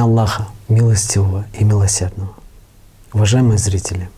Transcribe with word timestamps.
имя 0.00 0.04
Аллаха, 0.04 0.48
милостивого 0.68 1.46
и 1.58 1.64
милосердного. 1.64 2.34
Уважаемые 3.12 3.58
зрители, 3.58 4.08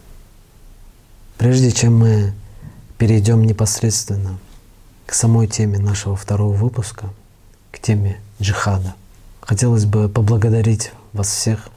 прежде 1.38 1.72
чем 1.72 1.98
мы 1.98 2.32
перейдем 2.98 3.42
непосредственно 3.42 4.38
к 5.06 5.14
самой 5.14 5.48
теме 5.48 5.78
нашего 5.78 6.14
второго 6.14 6.54
выпуска, 6.54 7.08
к 7.72 7.80
теме 7.80 8.20
джихада, 8.40 8.94
хотелось 9.40 9.84
бы 9.84 10.08
поблагодарить 10.08 10.92
вас 11.12 11.28
всех 11.28 11.68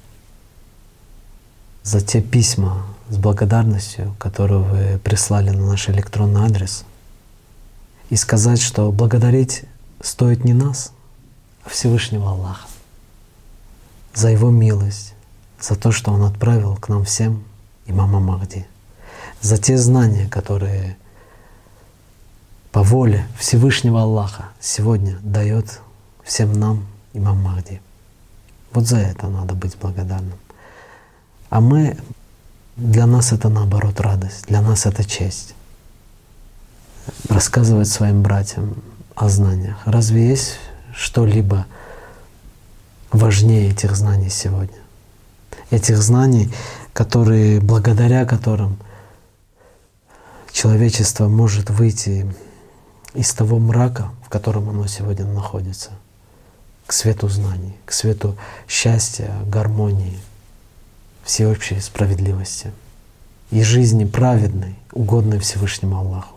за 1.84 2.02
те 2.02 2.22
письма 2.22 2.86
с 3.10 3.18
благодарностью, 3.18 4.16
которые 4.20 4.60
вы 4.60 5.00
прислали 5.00 5.50
на 5.50 5.66
наш 5.66 5.90
электронный 5.90 6.42
адрес, 6.46 6.84
и 8.12 8.16
сказать, 8.16 8.62
что 8.62 8.92
благодарить 8.92 9.64
стоит 10.02 10.44
не 10.44 10.54
нас, 10.54 10.92
а 11.64 11.70
Всевышнего 11.70 12.30
Аллаха 12.30 12.68
за 14.16 14.30
Его 14.30 14.50
милость, 14.50 15.14
за 15.60 15.76
то, 15.76 15.92
что 15.92 16.12
Он 16.12 16.24
отправил 16.24 16.76
к 16.78 16.90
нам 16.90 17.04
всем 17.04 17.44
имама 17.86 18.20
Махди, 18.20 18.66
за 19.42 19.58
те 19.58 19.78
знания, 19.78 20.28
которые 20.28 20.98
по 22.72 22.82
воле 22.82 23.28
Всевышнего 23.38 24.02
Аллаха 24.02 24.46
сегодня 24.60 25.18
дает 25.22 25.82
всем 26.24 26.54
нам 26.54 26.86
имам 27.14 27.42
Махди. 27.42 27.82
Вот 28.74 28.88
за 28.88 28.98
это 28.98 29.28
надо 29.28 29.54
быть 29.54 29.78
благодарным. 29.78 30.38
А 31.50 31.62
мы, 31.62 31.98
для 32.76 33.06
нас 33.06 33.32
это 33.32 33.48
наоборот 33.48 34.02
радость, 34.02 34.48
для 34.48 34.62
нас 34.62 34.86
это 34.86 35.06
честь. 35.06 35.56
Рассказывать 37.30 37.88
своим 37.88 38.24
братьям 38.24 38.76
о 39.16 39.30
знаниях. 39.30 39.78
Разве 39.86 40.28
есть 40.28 40.58
что-либо 40.94 41.66
важнее 43.12 43.72
этих 43.72 43.96
знаний 43.96 44.30
сегодня? 44.30 44.78
Этих 45.72 45.98
знаний, 45.98 46.52
которые, 46.94 47.60
благодаря 47.60 48.26
которым 48.26 48.78
человечество 50.52 51.28
может 51.28 51.70
выйти 51.70 52.26
из 53.14 53.34
того 53.34 53.60
мрака, 53.60 54.12
в 54.26 54.30
котором 54.30 54.70
оно 54.70 54.88
сегодня 54.88 55.26
находится, 55.26 55.92
к 56.86 56.94
свету 56.94 57.28
знаний, 57.30 57.76
к 57.86 57.92
свету 57.92 58.38
счастья, 58.68 59.34
гармонии, 59.48 60.20
всеобщей 61.24 61.80
справедливости 61.80 62.72
и 63.52 63.64
жизни 63.64 64.06
праведной, 64.06 64.76
угодной 64.92 65.40
Всевышнему 65.40 65.98
Аллаху. 65.98 66.36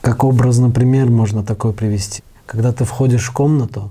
Как 0.00 0.24
образный 0.24 0.70
пример 0.70 1.06
можно 1.10 1.44
такой 1.44 1.72
привести. 1.72 2.22
Когда 2.46 2.72
ты 2.72 2.84
входишь 2.84 3.28
в 3.28 3.32
комнату 3.32 3.90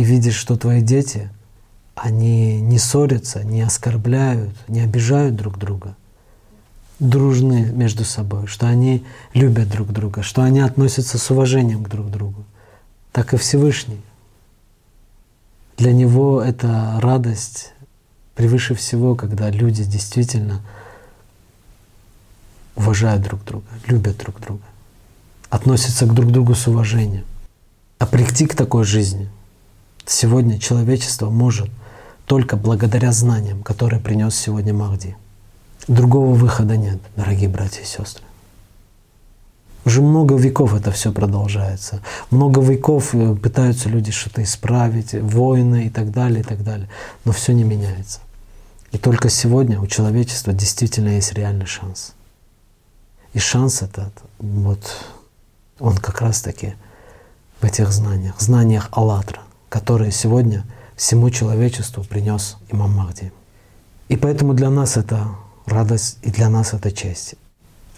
и 0.00 0.02
видишь, 0.02 0.36
что 0.36 0.56
твои 0.56 0.80
дети, 0.80 1.28
они 1.94 2.58
не 2.58 2.78
ссорятся, 2.78 3.44
не 3.44 3.60
оскорбляют, 3.60 4.54
не 4.66 4.80
обижают 4.80 5.36
друг 5.36 5.58
друга, 5.58 5.94
дружны 6.98 7.70
между 7.70 8.06
собой, 8.06 8.46
что 8.46 8.66
они 8.66 9.04
любят 9.34 9.68
друг 9.68 9.92
друга, 9.92 10.22
что 10.22 10.42
они 10.42 10.60
относятся 10.60 11.18
с 11.18 11.30
уважением 11.30 11.84
к 11.84 11.90
друг 11.90 12.10
другу, 12.10 12.44
так 13.12 13.34
и 13.34 13.36
Всевышний. 13.36 14.00
Для 15.76 15.92
него 15.92 16.40
это 16.40 16.98
радость 17.02 17.74
превыше 18.34 18.74
всего, 18.74 19.14
когда 19.14 19.50
люди 19.50 19.84
действительно 19.84 20.62
уважают 22.74 23.22
друг 23.22 23.44
друга, 23.44 23.66
любят 23.86 24.16
друг 24.16 24.40
друга, 24.40 24.64
относятся 25.50 26.06
к 26.06 26.14
друг 26.14 26.32
другу 26.32 26.54
с 26.54 26.66
уважением. 26.66 27.26
А 27.98 28.06
прийти 28.06 28.46
к 28.46 28.54
такой 28.54 28.84
жизни 28.84 29.28
сегодня 30.06 30.58
человечество 30.58 31.30
может 31.30 31.70
только 32.26 32.56
благодаря 32.56 33.12
знаниям, 33.12 33.62
которые 33.62 34.00
принес 34.00 34.36
сегодня 34.36 34.72
Махди. 34.72 35.16
Другого 35.88 36.34
выхода 36.34 36.76
нет, 36.76 37.00
дорогие 37.16 37.48
братья 37.48 37.82
и 37.82 37.86
сестры. 37.86 38.24
Уже 39.84 40.02
много 40.02 40.36
веков 40.36 40.74
это 40.74 40.92
все 40.92 41.10
продолжается. 41.10 42.02
Много 42.30 42.60
веков 42.60 43.14
э, 43.14 43.34
пытаются 43.34 43.88
люди 43.88 44.12
что-то 44.12 44.42
исправить, 44.42 45.14
войны 45.14 45.86
и 45.86 45.90
так 45.90 46.10
далее, 46.10 46.40
и 46.40 46.42
так 46.42 46.62
далее. 46.62 46.88
Но 47.24 47.32
все 47.32 47.54
не 47.54 47.64
меняется. 47.64 48.20
И 48.92 48.98
только 48.98 49.30
сегодня 49.30 49.80
у 49.80 49.86
человечества 49.86 50.52
действительно 50.52 51.10
есть 51.10 51.32
реальный 51.32 51.66
шанс. 51.66 52.12
И 53.32 53.38
шанс 53.38 53.82
этот, 53.82 54.12
вот, 54.38 54.80
он 55.78 55.96
как 55.96 56.20
раз-таки 56.20 56.74
в 57.60 57.64
этих 57.64 57.90
знаниях, 57.90 58.40
знаниях 58.40 58.88
Аллатра, 58.90 59.40
которые 59.70 60.10
сегодня 60.10 60.66
всему 60.96 61.30
человечеству 61.30 62.04
принес 62.04 62.58
имам 62.68 62.92
Махди. 62.92 63.32
И 64.08 64.16
поэтому 64.16 64.52
для 64.52 64.68
нас 64.68 64.98
это 64.98 65.28
радость 65.64 66.18
и 66.22 66.30
для 66.30 66.50
нас 66.50 66.74
это 66.74 66.92
честь. 66.92 67.36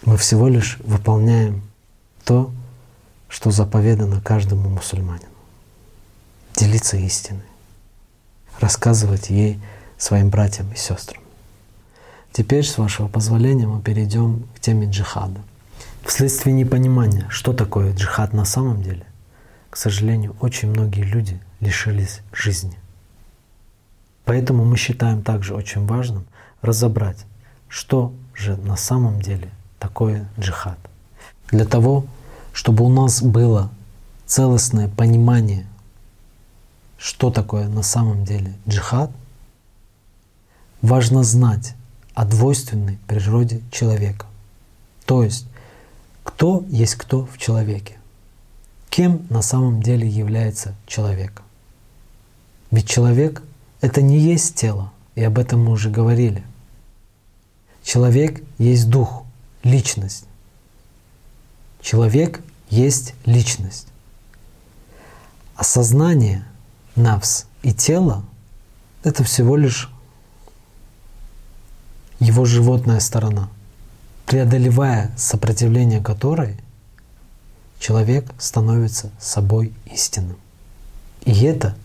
Мы 0.05 0.15
всего 0.15 0.47
лишь 0.47 0.77
выполняем 0.85 1.63
то, 2.23 2.51
что 3.27 3.51
заповедано 3.51 4.21
каждому 4.21 4.69
мусульманину. 4.69 5.27
Делиться 6.55 6.97
истиной, 6.97 7.41
рассказывать 8.59 9.31
ей 9.31 9.59
своим 9.97 10.29
братьям 10.29 10.71
и 10.71 10.77
сестрам. 10.77 11.21
Теперь, 12.31 12.63
с 12.63 12.77
вашего 12.77 13.07
позволения, 13.07 13.65
мы 13.65 13.81
перейдем 13.81 14.45
к 14.55 14.59
теме 14.59 14.87
джихада. 14.87 15.41
Вследствие 16.05 16.53
непонимания, 16.53 17.25
что 17.29 17.53
такое 17.53 17.93
джихад 17.93 18.33
на 18.33 18.45
самом 18.45 18.83
деле, 18.83 19.05
к 19.71 19.77
сожалению, 19.77 20.35
очень 20.39 20.69
многие 20.69 21.01
люди 21.01 21.39
лишились 21.63 22.21
жизни. 22.31 22.77
Поэтому 24.25 24.63
мы 24.65 24.77
считаем 24.77 25.23
также 25.23 25.55
очень 25.55 25.85
важным 25.85 26.25
разобрать, 26.61 27.25
что 27.67 28.13
же 28.33 28.55
на 28.57 28.77
самом 28.77 29.21
деле 29.21 29.49
такое 29.79 30.27
джихад. 30.39 30.77
Для 31.51 31.65
того, 31.65 32.05
чтобы 32.53 32.85
у 32.85 32.89
нас 32.89 33.21
было 33.21 33.69
целостное 34.25 34.87
понимание, 34.87 35.67
что 36.97 37.31
такое 37.31 37.67
на 37.67 37.83
самом 37.83 38.23
деле 38.23 38.53
джихад, 38.67 39.11
важно 40.81 41.23
знать 41.23 41.75
о 42.13 42.25
двойственной 42.25 42.97
природе 43.07 43.61
человека. 43.71 44.25
То 45.05 45.23
есть, 45.23 45.47
кто 46.23 46.63
есть 46.69 46.95
кто 46.95 47.25
в 47.25 47.37
человеке. 47.37 47.97
Кем 48.89 49.25
на 49.29 49.41
самом 49.41 49.81
деле 49.81 50.07
является 50.07 50.75
человек. 50.87 51.42
Ведь 52.73 52.89
человек— 52.89 53.43
это 53.81 54.01
не 54.01 54.17
есть 54.17 54.55
тело, 54.55 54.91
и 55.13 55.23
об 55.23 55.37
этом 55.37 55.63
мы 55.63 55.73
уже 55.73 55.91
говорили. 55.91 56.43
Человек 57.83 58.41
есть 58.57 58.89
дух, 58.89 59.25
личность. 59.61 60.25
Человек 61.81 62.41
есть 62.71 63.13
личность. 63.25 63.89
Осознание, 65.55 66.45
навс 66.95 67.45
и 67.61 67.73
тело— 67.73 68.25
это 69.03 69.23
всего 69.23 69.55
лишь 69.55 69.91
его 72.19 72.43
животная 72.43 73.01
сторона, 73.01 73.49
преодолевая 74.25 75.11
сопротивление 75.15 76.01
которой 76.01 76.57
человек 77.77 78.33
становится 78.39 79.11
собой 79.19 79.75
истинным. 79.85 80.37
И 81.25 81.43
это 81.43 81.77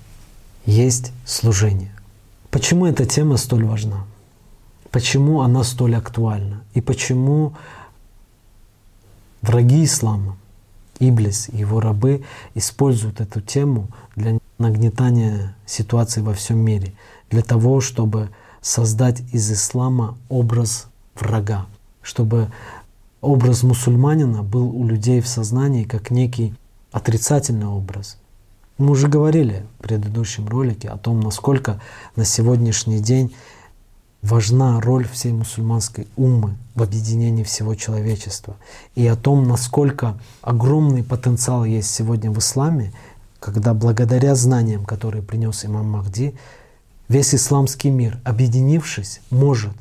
есть 0.68 1.12
служение. 1.24 1.90
Почему 2.50 2.84
эта 2.84 3.06
тема 3.06 3.38
столь 3.38 3.64
важна? 3.64 4.04
Почему 4.90 5.40
она 5.40 5.64
столь 5.64 5.96
актуальна? 5.96 6.62
И 6.74 6.82
почему 6.82 7.54
враги 9.40 9.84
ислама, 9.84 10.36
Иблис 11.00 11.48
и 11.48 11.56
его 11.56 11.80
рабы 11.80 12.22
используют 12.54 13.20
эту 13.22 13.40
тему 13.40 13.88
для 14.14 14.38
нагнетания 14.58 15.56
ситуации 15.64 16.20
во 16.20 16.34
всем 16.34 16.58
мире, 16.58 16.92
для 17.30 17.42
того, 17.42 17.80
чтобы 17.80 18.28
создать 18.60 19.22
из 19.32 19.50
ислама 19.50 20.18
образ 20.28 20.88
врага, 21.14 21.64
чтобы 22.02 22.50
образ 23.22 23.62
мусульманина 23.62 24.42
был 24.42 24.68
у 24.68 24.86
людей 24.86 25.22
в 25.22 25.28
сознании 25.28 25.84
как 25.84 26.10
некий 26.10 26.54
отрицательный 26.92 27.68
образ. 27.68 28.18
Мы 28.78 28.92
уже 28.92 29.08
говорили 29.08 29.66
в 29.78 29.82
предыдущем 29.82 30.46
ролике 30.46 30.88
о 30.88 30.96
том, 30.96 31.18
насколько 31.18 31.80
на 32.14 32.24
сегодняшний 32.24 33.00
день 33.00 33.34
важна 34.22 34.80
роль 34.80 35.06
всей 35.08 35.32
мусульманской 35.32 36.06
уммы 36.16 36.56
в 36.76 36.82
объединении 36.84 37.42
всего 37.42 37.74
человечества. 37.74 38.54
И 38.94 39.04
о 39.08 39.16
том, 39.16 39.48
насколько 39.48 40.16
огромный 40.42 41.02
потенциал 41.02 41.64
есть 41.64 41.90
сегодня 41.90 42.30
в 42.30 42.38
исламе, 42.38 42.92
когда 43.40 43.74
благодаря 43.74 44.36
знаниям, 44.36 44.84
которые 44.84 45.24
принес 45.24 45.64
имам 45.64 45.90
Махди, 45.90 46.36
весь 47.08 47.34
исламский 47.34 47.90
мир, 47.90 48.20
объединившись, 48.22 49.20
может 49.30 49.74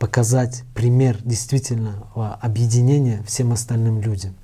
показать 0.00 0.64
пример 0.74 1.18
действительного 1.22 2.34
объединения 2.34 3.22
всем 3.28 3.52
остальным 3.52 4.00
людям, 4.00 4.34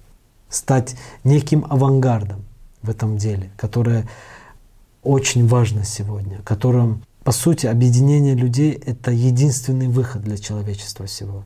стать 0.49 0.95
неким 1.25 1.67
авангардом 1.69 2.45
в 2.85 2.91
этом 2.91 3.19
деле, 3.19 3.51
которое 3.57 4.07
очень 5.03 5.47
важно 5.47 5.85
сегодня, 5.85 6.41
которым, 6.43 7.03
по 7.25 7.33
сути, 7.33 7.67
объединение 7.67 8.35
людей— 8.35 8.73
это 8.87 9.11
единственный 9.11 9.89
выход 9.89 10.23
для 10.23 10.39
человечества 10.39 11.09
сегодня. 11.09 11.45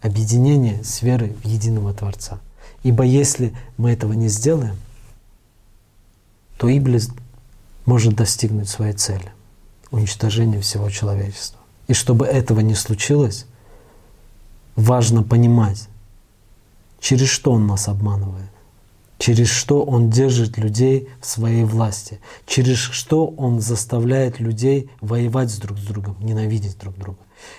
Объединение 0.00 0.82
с 0.82 1.02
верой 1.02 1.34
в 1.42 1.46
единого 1.46 1.94
Творца. 1.94 2.40
Ибо 2.82 3.04
если 3.04 3.54
мы 3.76 3.90
этого 3.90 4.12
не 4.12 4.28
сделаем, 4.28 4.76
то 6.58 6.68
Иблис 6.68 7.10
может 7.86 8.14
достигнуть 8.14 8.68
своей 8.68 8.94
цели— 8.94 9.32
уничтожения 9.90 10.60
всего 10.60 10.90
человечества. 10.90 11.60
И 11.86 11.92
чтобы 11.92 12.26
этого 12.26 12.60
не 12.60 12.74
случилось, 12.74 13.46
важно 14.76 15.22
понимать, 15.22 15.88
через 17.00 17.28
что 17.28 17.52
он 17.52 17.66
нас 17.66 17.88
обманывает, 17.88 18.50
через 19.18 19.48
что 19.48 19.82
он 19.84 20.10
держит 20.10 20.58
людей 20.58 21.08
в 21.20 21.26
своей 21.26 21.64
власти, 21.64 22.20
через 22.46 22.78
что 22.78 23.26
он 23.26 23.60
заставляет 23.60 24.40
людей 24.40 24.90
воевать 25.00 25.58
друг 25.60 25.78
с 25.78 25.82
другом, 25.82 26.16
ненавидеть 26.20 26.78
друг 26.78 26.96
друга. 26.96 27.18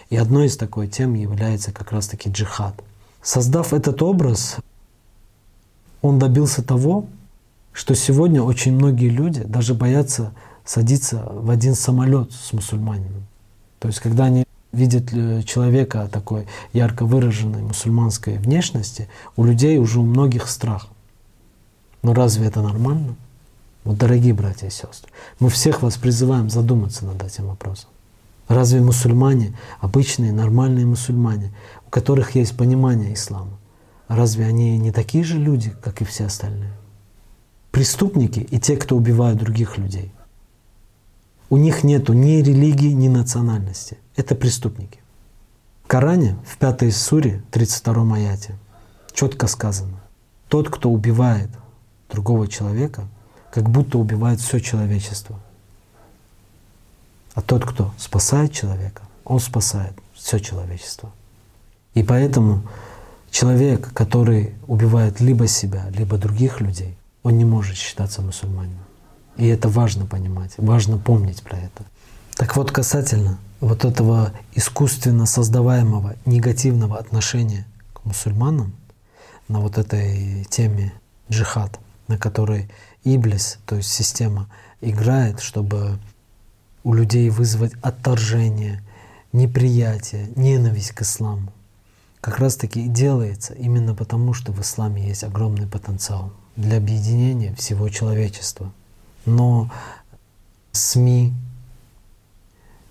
И 0.10 0.18
одной 0.18 0.48
из 0.48 0.58
такой 0.58 0.88
тем 0.88 1.14
является 1.14 1.72
как 1.72 1.92
раз-таки 1.92 2.30
джихад. 2.30 2.76
Создав 3.22 3.74
этот 3.74 4.02
образ, 4.02 4.58
он 6.02 6.20
добился 6.20 6.62
того, 6.62 7.08
что 7.72 7.96
сегодня 7.96 8.42
очень 8.42 8.74
многие 8.74 9.10
люди 9.10 9.44
даже 9.44 9.74
боятся 9.74 10.34
садиться 10.64 11.28
в 11.32 11.50
один 11.50 11.76
самолет 11.76 12.32
с 12.32 12.54
мусульманином. 12.54 13.26
То 13.80 13.88
есть, 13.88 14.00
когда 14.00 14.26
они 14.26 14.46
видят 14.72 15.14
э, 15.14 15.44
человека 15.44 16.10
такой 16.12 16.48
ярко 16.74 17.06
выраженной 17.06 17.62
мусульманской 17.62 18.38
внешности, 18.38 19.08
у 19.36 19.44
людей 19.44 19.78
уже 19.78 20.00
у 20.00 20.04
многих 20.04 20.48
страх. 20.48 20.88
Но 22.06 22.14
разве 22.14 22.46
это 22.46 22.62
нормально? 22.62 23.16
Вот, 23.84 23.98
дорогие 23.98 24.36
братья 24.36 24.68
и 24.68 24.70
сестры, 24.70 25.12
мы 25.40 25.50
всех 25.50 25.82
вас 25.82 25.98
призываем 25.98 26.52
задуматься 26.52 27.04
над 27.04 27.24
этим 27.24 27.48
вопросом. 27.48 27.90
Разве 28.48 28.80
мусульмане, 28.80 29.58
обычные 29.80 30.32
нормальные 30.32 30.86
мусульмане, 30.86 31.52
у 31.88 31.90
которых 31.90 32.36
есть 32.36 32.56
понимание 32.56 33.16
ислама, 33.16 33.58
разве 34.08 34.46
они 34.46 34.78
не 34.78 34.92
такие 34.92 35.24
же 35.24 35.40
люди, 35.40 35.74
как 35.82 36.04
и 36.04 36.06
все 36.06 36.26
остальные? 36.26 36.74
Преступники 37.72 38.42
и 38.42 38.60
те, 38.60 38.78
кто 38.78 38.96
убивают 38.96 39.40
других 39.40 39.80
людей. 39.80 40.12
У 41.50 41.58
них 41.58 41.84
нету 41.84 42.14
ни 42.14 42.34
религии, 42.34 42.94
ни 42.94 43.08
национальности. 43.08 43.98
Это 44.16 44.36
преступники. 44.36 45.00
В 45.84 45.88
Коране, 45.88 46.38
в 46.46 46.60
пятой 46.60 46.92
суре, 46.92 47.42
32 47.50 48.16
аяте, 48.16 48.60
четко 49.12 49.48
сказано, 49.48 50.00
тот, 50.50 50.70
кто 50.70 50.92
убивает 50.92 51.50
другого 52.10 52.48
человека, 52.48 53.08
как 53.52 53.70
будто 53.70 53.98
убивает 53.98 54.40
все 54.40 54.60
человечество. 54.60 55.40
А 57.34 57.42
тот, 57.42 57.66
кто 57.66 57.94
спасает 57.98 58.54
человека, 58.54 59.02
он 59.24 59.40
спасает 59.40 59.94
все 60.14 60.40
человечество. 60.40 61.12
И 61.94 62.04
поэтому 62.04 62.64
человек, 63.32 63.94
который 63.94 64.54
убивает 64.68 65.20
либо 65.20 65.48
себя, 65.48 65.88
либо 65.90 66.18
других 66.18 66.62
людей, 66.62 66.96
он 67.24 67.38
не 67.38 67.46
может 67.46 67.76
считаться 67.76 68.22
мусульманином. 68.22 68.86
И 69.38 69.48
это 69.48 69.68
важно 69.68 70.06
понимать, 70.06 70.54
важно 70.58 70.98
помнить 70.98 71.42
про 71.42 71.58
это. 71.58 71.84
Так 72.36 72.56
вот, 72.56 72.72
касательно 72.72 73.38
вот 73.60 73.84
этого 73.84 74.32
искусственно 74.54 75.26
создаваемого 75.26 76.16
негативного 76.26 76.98
отношения 76.98 77.66
к 77.94 78.06
мусульманам, 78.06 78.74
на 79.48 79.60
вот 79.60 79.78
этой 79.78 80.46
теме 80.50 80.94
джихад, 81.30 81.80
на 82.08 82.18
которой 82.18 82.70
Иблис, 83.04 83.60
то 83.66 83.76
есть 83.76 83.92
система, 83.92 84.50
играет, 84.82 85.40
чтобы 85.40 86.00
у 86.84 86.94
людей 86.94 87.30
вызвать 87.30 87.74
отторжение, 87.82 88.84
неприятие, 89.32 90.30
ненависть 90.36 90.92
к 90.92 91.02
исламу. 91.02 91.52
Как 92.22 92.40
раз 92.40 92.56
таки 92.56 92.86
и 92.86 92.88
делается 92.88 93.54
именно 93.54 93.94
потому, 93.94 94.34
что 94.34 94.52
в 94.52 94.62
исламе 94.62 95.08
есть 95.08 95.24
огромный 95.24 95.68
потенциал 95.68 96.34
для 96.56 96.78
объединения 96.78 97.54
всего 97.56 97.90
человечества. 97.90 98.72
Но 99.26 99.72
СМИ, 100.72 101.34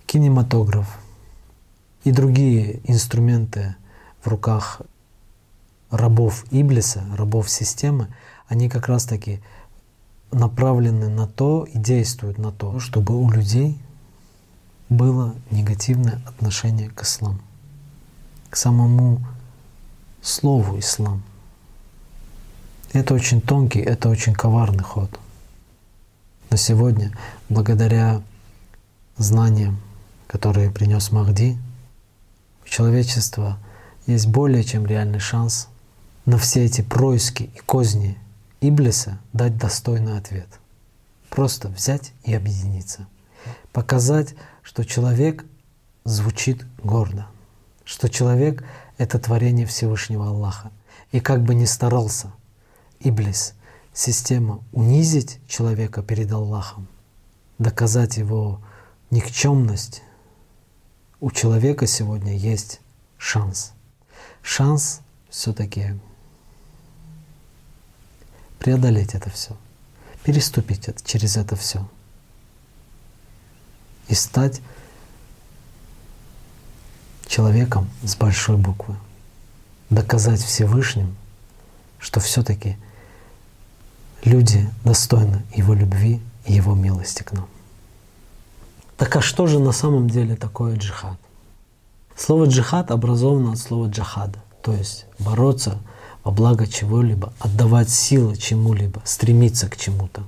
кинематограф 0.05 0.97
и 2.03 2.11
другие 2.11 2.79
инструменты 2.89 3.75
в 4.23 4.27
руках 4.27 4.81
рабов 5.89 6.45
Иблиса, 6.51 7.03
рабов 7.15 7.49
системы, 7.49 8.07
они 8.47 8.69
как 8.69 8.87
раз 8.87 9.05
таки 9.05 9.41
направлены 10.31 11.09
на 11.09 11.27
то 11.27 11.65
и 11.65 11.77
действуют 11.77 12.37
на 12.37 12.51
то, 12.51 12.79
чтобы 12.79 13.15
у 13.15 13.29
людей 13.29 13.79
было 14.89 15.35
негативное 15.51 16.21
отношение 16.25 16.89
к 16.89 17.03
исламу, 17.03 17.39
к 18.49 18.55
самому 18.55 19.25
слову 20.21 20.79
ислам. 20.79 21.23
Это 22.93 23.13
очень 23.13 23.41
тонкий, 23.41 23.79
это 23.79 24.09
очень 24.09 24.33
коварный 24.33 24.83
ход. 24.83 25.19
Но 26.49 26.57
сегодня, 26.57 27.11
благодаря 27.49 28.21
знаниям, 29.17 29.79
которые 30.27 30.71
принес 30.71 31.11
Махди, 31.11 31.57
у 32.63 32.67
человечества 32.67 33.57
есть 34.05 34.27
более 34.27 34.63
чем 34.63 34.85
реальный 34.85 35.19
шанс 35.19 35.67
на 36.25 36.37
все 36.37 36.65
эти 36.65 36.81
происки 36.81 37.43
и 37.43 37.59
козни 37.59 38.17
Иблиса 38.61 39.19
дать 39.33 39.57
достойный 39.57 40.17
ответ. 40.17 40.47
Просто 41.29 41.67
взять 41.67 42.13
и 42.23 42.33
объединиться. 42.33 43.07
Показать, 43.71 44.35
что 44.63 44.83
человек 44.85 45.45
звучит 46.03 46.65
гордо, 46.83 47.27
что 47.83 48.09
человек— 48.09 48.63
это 48.97 49.19
творение 49.19 49.65
Всевышнего 49.65 50.27
Аллаха. 50.27 50.71
И 51.11 51.19
как 51.19 51.43
бы 51.43 51.53
ни 51.55 51.65
старался 51.65 52.31
Иблис, 52.99 53.53
система 53.93 54.63
унизить 54.71 55.39
человека 55.47 56.01
перед 56.01 56.31
Аллахом, 56.31 56.87
доказать 57.57 58.17
его 58.17 58.61
никчемность, 59.11 60.01
у 61.19 61.31
человека 61.31 61.87
сегодня 61.87 62.35
есть 62.35 62.81
шанс. 63.17 63.73
Шанс 64.41 65.01
все-таки 65.29 65.99
преодолеть 68.65 69.13
это 69.13 69.29
все, 69.29 69.55
переступить 70.23 70.87
это, 70.87 70.99
через 71.05 71.37
это 71.37 71.55
все 71.55 71.87
и 74.07 74.15
стать 74.15 74.59
человеком 77.27 77.87
с 78.01 78.15
большой 78.15 78.57
буквы. 78.57 78.95
Доказать 79.91 80.41
Всевышним, 80.41 81.15
что 81.99 82.19
все-таки 82.19 82.75
люди 84.23 84.67
достойны 84.83 85.43
Его 85.53 85.75
любви 85.75 86.19
и 86.45 86.53
Его 86.53 86.73
милости 86.73 87.21
к 87.21 87.33
нам. 87.33 87.47
Так 88.97 89.15
а 89.15 89.21
что 89.21 89.45
же 89.45 89.59
на 89.59 89.73
самом 89.73 90.09
деле 90.09 90.35
такое 90.35 90.75
джихад? 90.75 91.19
Слово 92.17 92.45
джихад 92.45 92.89
образовано 92.89 93.51
от 93.51 93.59
слова 93.59 93.89
джахада, 93.89 94.39
то 94.63 94.73
есть 94.73 95.05
бороться 95.19 95.79
во 96.25 96.31
благо 96.31 96.67
чего-либо, 96.67 97.31
отдавать 97.39 97.89
силы 97.89 98.35
чему-либо, 98.35 99.01
стремиться 99.05 99.69
к 99.69 99.77
чему-то. 99.77 100.23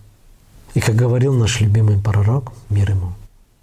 И 0.75 0.80
как 0.80 0.96
говорил 0.96 1.34
наш 1.34 1.60
любимый 1.60 1.98
пророк, 1.98 2.54
мир 2.70 2.92
ему, 2.92 3.13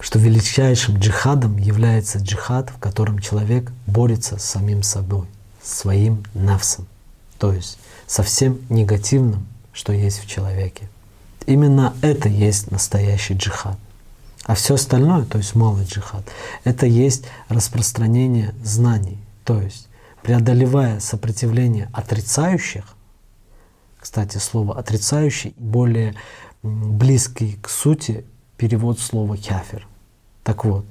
что 0.00 0.18
величайшим 0.18 0.98
джихадом 0.98 1.56
является 1.56 2.18
джихад, 2.18 2.70
в 2.70 2.78
котором 2.80 3.20
человек 3.20 3.70
борется 3.86 4.36
с 4.38 4.44
самим 4.44 4.82
собой, 4.82 5.26
своим 5.62 6.24
нафсом, 6.34 6.86
то 7.38 7.52
есть 7.52 7.78
со 8.08 8.24
всем 8.24 8.58
негативным, 8.68 9.46
что 9.72 9.92
есть 9.92 10.18
в 10.18 10.26
человеке. 10.26 10.88
Именно 11.46 11.94
это 12.02 12.28
есть 12.28 12.70
настоящий 12.72 13.34
джихад. 13.34 13.78
А 14.44 14.56
все 14.56 14.74
остальное, 14.74 15.24
то 15.24 15.38
есть 15.38 15.54
малый 15.54 15.84
джихад, 15.84 16.24
это 16.64 16.84
есть 16.84 17.24
распространение 17.48 18.52
знаний, 18.62 19.18
то 19.44 19.60
есть 19.60 19.86
преодолевая 20.24 21.00
сопротивление 21.00 21.90
отрицающих, 21.92 22.96
кстати, 24.00 24.38
слово 24.38 24.78
отрицающий 24.78 25.54
более 25.58 26.14
близкий 26.62 27.58
к 27.60 27.68
сути 27.68 28.24
перевод 28.56 28.98
слова 28.98 29.36
кафир. 29.36 29.86
Так 30.42 30.64
вот, 30.64 30.86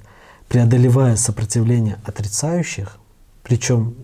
преодолевая 0.48 1.16
сопротивление 1.16 1.98
отрицающих, 2.04 2.96
причем 3.42 3.96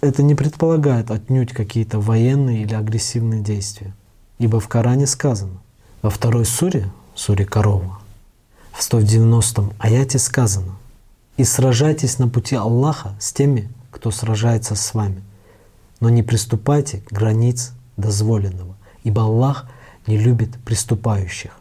это 0.00 0.22
не 0.22 0.36
предполагает 0.36 1.10
отнюдь 1.10 1.52
какие-то 1.52 1.98
военные 1.98 2.62
или 2.62 2.74
агрессивные 2.74 3.40
действия. 3.40 3.92
Ибо 4.38 4.60
в 4.60 4.68
Коране 4.68 5.08
сказано, 5.08 5.60
во 6.02 6.10
второй 6.10 6.44
суре, 6.44 6.88
суре 7.16 7.44
Корова, 7.44 7.98
в 8.72 8.80
190 8.80 9.72
аяте 9.80 10.20
сказано– 10.20 10.76
и 11.36 11.44
сражайтесь 11.44 12.18
на 12.18 12.28
пути 12.28 12.56
Аллаха 12.56 13.14
с 13.20 13.32
теми, 13.32 13.68
кто 13.90 14.10
сражается 14.10 14.74
с 14.74 14.94
вами. 14.94 15.22
Но 16.00 16.10
не 16.10 16.22
приступайте 16.22 16.98
к 16.98 17.12
границ 17.12 17.72
дозволенного, 17.96 18.76
ибо 19.04 19.22
Аллах 19.22 19.68
не 20.06 20.18
любит 20.18 20.56
приступающих. 20.64 21.52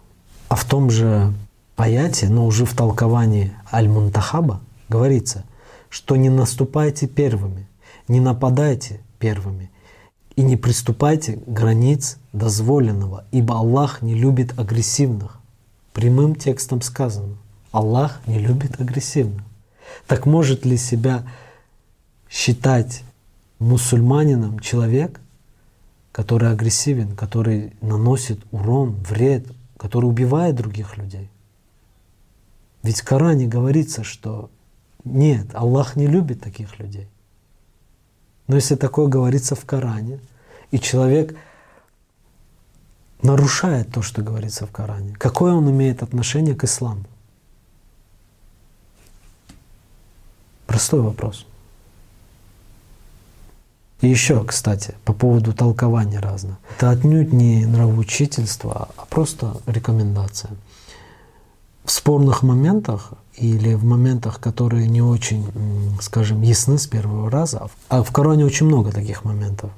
А 0.50 0.56
в 0.56 0.66
том 0.66 0.90
же 0.90 1.34
аяте, 1.76 2.30
но 2.30 2.46
уже 2.46 2.66
в 2.66 2.74
толковании 2.74 3.54
Аль-Мунтахаба 3.72 4.62
говорится, 4.90 5.44
что 5.90 6.16
не 6.16 6.30
наступайте 6.30 7.08
первыми, 7.08 7.68
не 8.08 8.20
нападайте 8.20 9.02
первыми 9.20 9.72
и 10.36 10.44
не 10.44 10.58
приступайте 10.58 11.40
границ 11.48 12.18
дозволенного, 12.34 13.24
ибо 13.32 13.56
Аллах 13.56 14.02
не 14.02 14.14
любит 14.14 14.58
агрессивных. 14.60 15.40
Прямым 15.94 16.36
текстом 16.36 16.82
сказано, 16.82 17.38
Аллах 17.72 18.20
не 18.28 18.40
любит 18.40 18.80
агрессивных. 18.80 19.45
Так 20.08 20.26
может 20.26 20.66
ли 20.66 20.78
себя 20.78 21.28
считать 22.30 23.04
мусульманином 23.60 24.60
человек, 24.60 25.20
который 26.12 26.52
агрессивен, 26.52 27.16
который 27.16 27.74
наносит 27.82 28.40
урон, 28.52 28.96
вред, 28.96 29.46
который 29.78 30.06
убивает 30.06 30.56
других 30.56 30.98
людей? 30.98 31.30
Ведь 32.84 33.02
в 33.02 33.06
Коране 33.06 33.48
говорится, 33.48 34.04
что 34.04 34.50
нет, 35.04 35.54
Аллах 35.54 35.96
не 35.96 36.08
любит 36.08 36.42
таких 36.42 36.80
людей. 36.80 37.08
Но 38.48 38.56
если 38.56 38.76
такое 38.76 39.08
говорится 39.08 39.56
в 39.56 39.66
Коране, 39.66 40.20
и 40.72 40.80
человек 40.80 41.36
нарушает 43.22 43.92
то, 43.92 44.02
что 44.02 44.22
говорится 44.22 44.68
в 44.68 44.72
Коране, 44.72 45.16
какое 45.16 45.54
он 45.54 45.70
имеет 45.70 46.04
отношение 46.04 46.56
к 46.56 46.64
исламу? 46.64 47.06
Простой 50.76 51.00
вопрос. 51.00 51.46
И 54.02 54.10
еще, 54.10 54.44
кстати, 54.44 54.94
по 55.06 55.14
поводу 55.14 55.54
толкования 55.54 56.20
разного. 56.20 56.58
Это 56.76 56.90
отнюдь 56.90 57.32
не 57.32 57.66
нравоучительство, 57.66 58.90
а 58.98 59.06
просто 59.06 59.56
рекомендация. 59.68 60.52
В 61.86 61.92
спорных 61.92 62.44
моментах 62.44 63.14
или 63.38 63.74
в 63.74 63.86
моментах, 63.86 64.42
которые 64.42 64.90
не 64.90 65.02
очень, 65.02 65.46
скажем, 66.02 66.42
ясны 66.42 66.78
с 66.78 66.88
первого 66.88 67.32
раза, 67.32 67.70
а 67.88 68.04
в 68.04 68.12
Коране 68.12 68.44
очень 68.44 68.66
много 68.66 68.92
таких 68.92 69.24
моментов, 69.24 69.72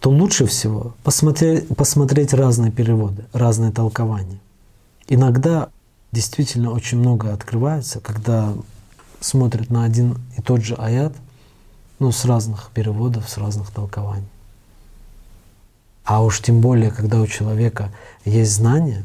то 0.00 0.10
лучше 0.10 0.44
всего 0.44 0.92
посмотреть, 1.04 1.74
посмотреть 1.74 2.34
разные 2.34 2.70
переводы, 2.70 3.24
разные 3.32 3.72
толкования. 3.72 4.40
Иногда 5.08 5.70
действительно 6.12 6.70
очень 6.70 6.98
много 6.98 7.32
открывается, 7.32 7.98
когда 8.00 8.52
смотрят 9.22 9.70
на 9.70 9.84
один 9.84 10.18
и 10.36 10.42
тот 10.42 10.62
же 10.62 10.74
аят, 10.74 11.14
ну, 11.98 12.12
с 12.12 12.24
разных 12.24 12.70
переводов, 12.74 13.28
с 13.28 13.38
разных 13.38 13.70
толкований. 13.70 14.28
А 16.04 16.22
уж 16.22 16.40
тем 16.40 16.60
более, 16.60 16.90
когда 16.90 17.20
у 17.20 17.26
человека 17.26 17.90
есть 18.24 18.52
знание, 18.52 19.04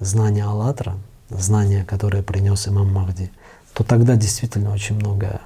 знание 0.00 0.44
Аллатра, 0.44 0.96
знание, 1.28 1.84
которое 1.84 2.22
принес 2.22 2.66
имам 2.68 2.92
Махди, 2.92 3.30
то 3.74 3.84
тогда 3.84 4.16
действительно 4.16 4.72
очень 4.72 4.96
многое 4.96 5.40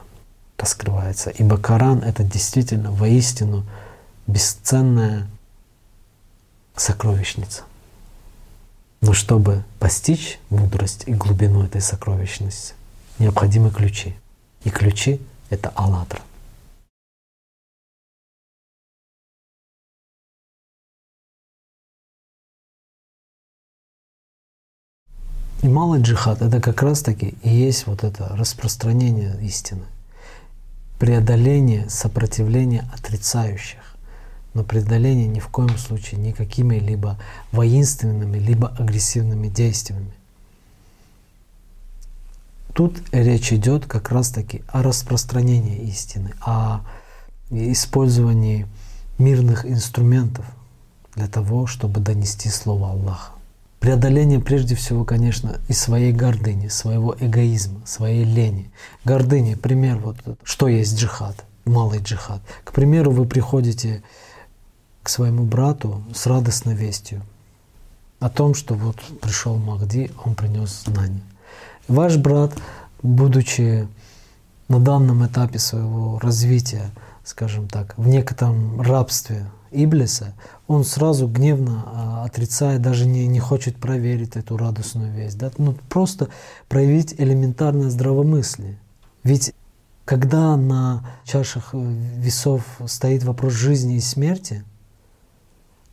раскрывается. 0.57 1.31
Ибо 1.31 1.57
Коран— 1.57 1.99
это 2.05 2.23
действительно 2.23 2.93
воистину 2.93 3.65
бесценная 4.27 5.27
сокровищница. 6.77 7.63
Но 9.01 9.13
чтобы 9.13 9.65
постичь 9.79 10.39
мудрость 10.51 11.05
и 11.07 11.15
глубину 11.15 11.65
этой 11.65 11.81
сокровищности, 11.81 12.75
необходимы 13.19 13.71
ключи. 13.71 14.15
И 14.65 14.71
ключи— 14.71 15.21
это 15.51 15.71
«АЛЛАТРА». 15.75 16.21
И 25.63 25.69
малый 25.69 26.01
джихад— 26.01 26.41
это 26.43 26.59
как 26.59 26.81
раз-таки 26.83 27.35
и 27.43 27.51
есть 27.51 27.87
вот 27.87 28.03
это 28.03 28.29
распространение 28.35 29.39
истины, 29.43 29.85
преодоление 30.99 31.91
сопротивления 31.91 32.89
отрицающих, 32.95 33.97
но 34.55 34.65
преодоление 34.65 35.27
ни 35.27 35.39
в 35.39 35.49
коем 35.49 35.77
случае 35.77 36.19
никакими 36.19 36.77
либо 36.77 37.21
воинственными, 37.53 38.39
либо 38.39 38.69
агрессивными 38.69 39.49
действиями. 39.49 40.15
Тут 42.75 43.03
речь 43.13 43.53
идет 43.53 43.87
как 43.87 44.11
раз-таки 44.11 44.63
о 44.69 44.83
распространении 44.83 45.79
истины, 45.89 46.33
о 46.41 46.81
использовании 47.51 48.67
мирных 49.19 49.67
инструментов 49.67 50.45
для 51.15 51.27
того, 51.27 51.67
чтобы 51.67 52.01
донести 52.01 52.49
Слово 52.49 52.91
Аллаха. 52.91 53.33
Преодоление 53.81 54.41
прежде 54.41 54.75
всего, 54.75 55.05
конечно, 55.05 55.59
и 55.69 55.73
своей 55.73 56.13
гордыни, 56.13 56.69
своего 56.69 57.17
эгоизма, 57.19 57.81
своей 57.87 58.25
лени. 58.25 58.71
Гордыни, 59.05 59.55
пример, 59.55 59.99
вот 59.99 60.17
что 60.45 60.69
есть 60.69 60.99
джихад, 60.99 61.45
малый 61.65 62.01
джихад. 62.01 62.43
К 62.65 62.73
примеру, 62.73 63.11
вы 63.11 63.25
приходите 63.25 64.03
к 65.03 65.09
своему 65.09 65.45
брату 65.45 66.03
с 66.15 66.27
радостной 66.27 66.75
вестью 66.75 67.23
о 68.19 68.29
том, 68.29 68.55
что 68.55 68.75
вот 68.75 68.97
пришел 69.23 69.57
Махди, 69.57 70.11
он 70.25 70.35
принес 70.35 70.85
знания. 70.85 71.23
Ваш 71.91 72.19
брат, 72.19 72.53
будучи 73.03 73.89
на 74.69 74.79
данном 74.79 75.27
этапе 75.27 75.59
своего 75.59 76.21
развития, 76.21 76.93
скажем 77.25 77.67
так, 77.67 77.99
в 77.99 78.07
некотором 78.07 78.81
рабстве 78.81 79.51
Иблиса, 79.73 80.35
он 80.69 80.85
сразу 80.85 81.27
гневно 81.27 81.83
а, 81.87 82.25
отрицает, 82.27 82.81
даже 82.81 83.07
не, 83.07 83.27
не 83.27 83.41
хочет 83.41 83.75
проверить 83.75 84.37
эту 84.37 84.57
радостную 84.57 85.13
весть. 85.13 85.37
Да? 85.37 85.51
Ну, 85.59 85.75
просто 85.89 86.29
проявить 86.69 87.13
элементарное 87.19 87.91
здравомыслие. 87.91 88.79
Ведь 89.25 89.53
когда 90.05 90.57
на 90.57 91.05
чашах 91.25 91.71
весов 91.73 92.63
стоит 92.87 93.25
вопрос 93.25 93.55
жизни 93.55 93.97
и 93.97 94.01
смерти, 94.01 94.63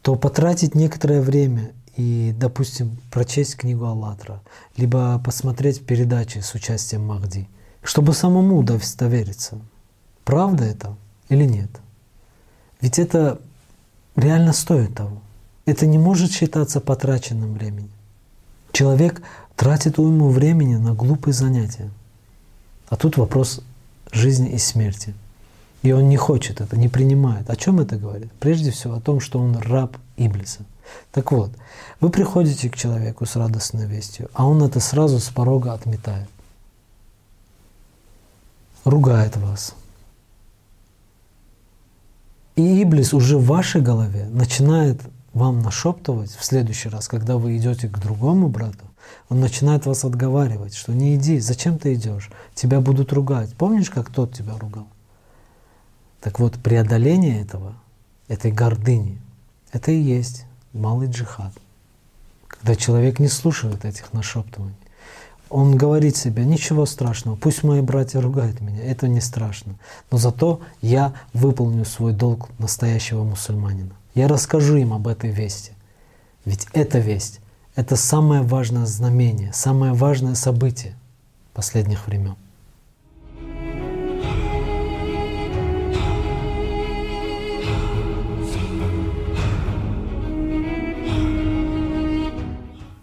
то 0.03 0.15
потратить 0.15 0.75
некоторое 0.75 1.21
время 1.21 1.71
и, 1.97 2.31
допустим, 2.37 2.97
прочесть 3.11 3.57
книгу 3.57 3.85
«АЛЛАТРА», 3.85 4.41
либо 4.77 5.19
посмотреть 5.25 5.83
передачи 5.83 6.37
с 6.37 6.53
участием 6.53 7.05
Махди, 7.05 7.49
чтобы 7.83 8.13
самому 8.13 8.59
удостовериться, 8.59 9.59
правда 10.23 10.63
это 10.63 10.95
или 11.29 11.43
нет. 11.43 11.71
Ведь 12.81 12.99
это 12.99 13.41
реально 14.15 14.53
стоит 14.53 14.93
того. 14.93 15.21
Это 15.65 15.87
не 15.87 15.97
может 15.97 16.31
считаться 16.31 16.79
потраченным 16.79 17.55
временем. 17.55 17.91
Человек 18.71 19.23
тратит 19.55 19.97
уйму 19.97 20.29
времени 20.29 20.75
на 20.75 20.93
глупые 20.93 21.33
занятия. 21.33 21.89
А 22.89 22.95
тут 22.95 23.17
вопрос 23.17 23.61
жизни 24.11 24.51
и 24.51 24.59
смерти. 24.59 25.15
И 25.81 25.91
он 25.91 26.09
не 26.09 26.17
хочет 26.17 26.61
это, 26.61 26.77
не 26.77 26.89
принимает. 26.89 27.49
О 27.49 27.55
чем 27.55 27.79
это 27.79 27.97
говорит? 27.97 28.31
Прежде 28.39 28.69
всего 28.69 28.93
о 28.93 29.01
том, 29.01 29.19
что 29.19 29.39
он 29.39 29.57
раб 29.57 29.97
Иблиса. 30.15 30.61
Так 31.11 31.31
вот, 31.31 31.51
вы 31.99 32.09
приходите 32.09 32.69
к 32.69 32.75
человеку 32.75 33.25
с 33.25 33.35
радостной 33.35 33.85
вестью, 33.85 34.29
а 34.33 34.45
он 34.45 34.63
это 34.63 34.79
сразу 34.79 35.19
с 35.19 35.29
порога 35.29 35.73
отметает. 35.73 36.29
Ругает 38.83 39.35
вас, 39.37 39.73
и 42.57 42.81
Иблис 42.81 43.13
уже 43.13 43.37
в 43.37 43.45
вашей 43.45 43.81
голове 43.81 44.25
начинает 44.31 44.99
вам 45.33 45.61
нашептывать 45.61 46.31
в 46.31 46.43
следующий 46.43 46.89
раз, 46.89 47.07
когда 47.07 47.37
вы 47.37 47.55
идете 47.55 47.87
к 47.87 47.99
другому 47.99 48.49
брату, 48.49 48.83
он 49.29 49.39
начинает 49.39 49.85
вас 49.85 50.03
отговаривать, 50.03 50.73
что 50.73 50.91
не 50.91 51.15
иди, 51.15 51.39
зачем 51.39 51.77
ты 51.77 51.93
идешь, 51.93 52.31
тебя 52.55 52.81
будут 52.81 53.13
ругать. 53.13 53.53
Помнишь, 53.53 53.91
как 53.91 54.09
тот 54.09 54.33
тебя 54.33 54.57
ругал? 54.57 54.87
Так 56.19 56.39
вот, 56.39 56.55
преодоление 56.55 57.43
этого, 57.43 57.75
этой 58.27 58.51
гордыни, 58.51 59.21
это 59.71 59.91
и 59.91 60.01
есть 60.01 60.46
малый 60.77 61.09
джихад. 61.09 61.53
Когда 62.47 62.75
человек 62.75 63.19
не 63.19 63.27
слушает 63.27 63.85
этих 63.85 64.13
нашептываний, 64.13 64.75
он 65.49 65.77
говорит 65.77 66.17
себе, 66.17 66.45
ничего 66.45 66.85
страшного, 66.85 67.35
пусть 67.35 67.63
мои 67.63 67.81
братья 67.81 68.19
ругают 68.19 68.59
меня, 68.61 68.83
это 68.83 69.07
не 69.07 69.21
страшно. 69.21 69.75
Но 70.11 70.17
зато 70.17 70.61
я 70.81 71.13
выполню 71.33 71.85
свой 71.85 72.13
долг 72.13 72.49
настоящего 72.59 73.23
мусульманина. 73.23 73.95
Я 74.13 74.27
расскажу 74.27 74.75
им 74.77 74.93
об 74.93 75.07
этой 75.07 75.29
вести. 75.29 75.71
Ведь 76.43 76.67
эта 76.73 76.99
весть— 76.99 77.39
это 77.75 77.95
самое 77.95 78.41
важное 78.41 78.85
знамение, 78.85 79.53
самое 79.53 79.93
важное 79.93 80.35
событие 80.35 80.95
последних 81.53 82.07
времен. 82.07 82.35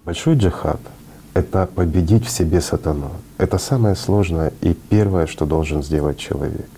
Большой 0.04 0.36
джихад— 0.36 0.80
это 1.34 1.66
победить 1.66 2.26
в 2.26 2.30
себе 2.30 2.60
сатану. 2.60 3.10
Это 3.38 3.56
самое 3.56 3.96
сложное 3.96 4.52
и 4.60 4.74
первое, 4.74 5.26
что 5.26 5.46
должен 5.46 5.82
сделать 5.82 6.18
человек. 6.18 6.68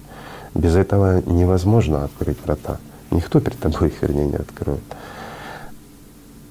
Без 0.55 0.77
этого 0.77 1.21
невозможно 1.29 2.05
открыть 2.05 2.39
врата. 2.45 2.79
Никто 3.11 3.41
перед 3.41 3.59
тобой 3.59 3.89
их, 3.89 4.01
вернее, 4.01 4.29
не 4.29 4.37
откроет. 4.37 4.85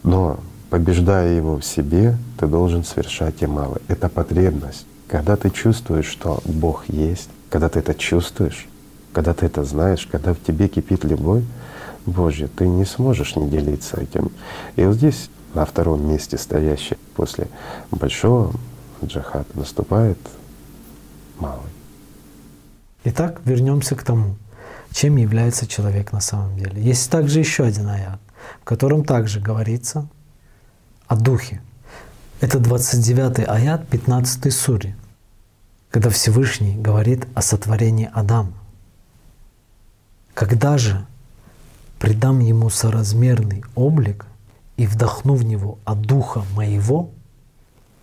Но 0.03 0.37
побеждая 0.69 1.37
его 1.37 1.55
в 1.55 1.63
себе, 1.63 2.17
ты 2.37 2.45
должен 2.45 2.83
совершать 2.83 3.41
и 3.41 3.47
мало. 3.47 3.77
Это 3.87 4.09
потребность. 4.09 4.85
Когда 5.07 5.37
ты 5.37 5.51
чувствуешь, 5.51 6.07
что 6.07 6.41
Бог 6.43 6.89
есть, 6.89 7.29
когда 7.49 7.69
ты 7.69 7.79
это 7.79 7.93
чувствуешь, 7.93 8.67
когда 9.13 9.33
ты 9.33 9.45
это 9.45 9.63
знаешь, 9.63 10.05
когда 10.11 10.33
в 10.33 10.41
тебе 10.45 10.67
кипит 10.67 11.05
любовь 11.05 11.43
Божья, 12.05 12.49
ты 12.53 12.67
не 12.67 12.83
сможешь 12.83 13.37
не 13.37 13.49
делиться 13.49 13.95
этим. 14.01 14.29
И 14.75 14.83
вот 14.83 14.95
здесь 14.95 15.29
на 15.55 15.65
втором 15.65 16.07
месте 16.07 16.37
стоящий 16.37 16.97
после 17.15 17.47
большого 17.89 18.53
джихада 19.03 19.47
наступает 19.53 20.19
малый. 21.39 21.71
Итак, 23.05 23.41
вернемся 23.45 23.95
к 23.95 24.03
тому, 24.03 24.35
чем 24.91 25.15
является 25.15 25.65
человек 25.65 26.11
на 26.11 26.19
самом 26.19 26.57
деле. 26.57 26.81
Есть 26.81 27.09
также 27.09 27.39
еще 27.39 27.63
один 27.63 27.87
аят, 27.87 28.19
в 28.61 28.65
котором 28.65 29.05
также 29.05 29.39
говорится 29.39 30.07
о 31.07 31.15
духе. 31.15 31.61
Это 32.41 32.59
29 32.59 33.47
аят 33.47 33.87
15 33.87 34.53
сури, 34.53 34.95
когда 35.89 36.09
Всевышний 36.09 36.75
говорит 36.75 37.27
о 37.33 37.41
сотворении 37.41 38.09
Адама. 38.13 38.53
Когда 40.33 40.77
же 40.77 41.05
придам 41.97 42.39
ему 42.39 42.69
соразмерный 42.69 43.63
облик 43.73 44.25
и 44.77 44.87
вдохну 44.87 45.35
в 45.35 45.43
него 45.43 45.79
от 45.85 46.01
духа 46.01 46.43
моего, 46.53 47.11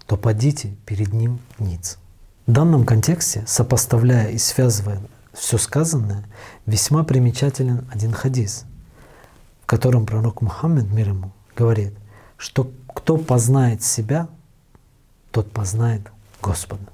то 0.07 0.17
падите 0.17 0.77
перед 0.87 1.13
ним 1.13 1.41
ниц. 1.59 1.99
В 2.47 2.53
данном 2.53 2.85
контексте, 2.85 3.45
сопоставляя 3.47 4.29
и 4.31 4.39
связывая 4.39 5.01
все 5.33 5.59
сказанное, 5.59 6.25
весьма 6.67 7.05
примечателен 7.05 7.87
один 7.93 8.13
хадис, 8.13 8.65
в 9.63 9.67
котором 9.67 10.07
пророк 10.07 10.43
Мухаммед, 10.43 10.91
мир 10.91 11.11
ему, 11.11 11.33
говорит, 11.57 11.95
что 12.37 12.71
кто 12.95 13.17
познает 13.17 13.83
себя, 13.83 14.29
тот 15.31 15.51
познает 15.53 16.11
Господа. 16.43 16.85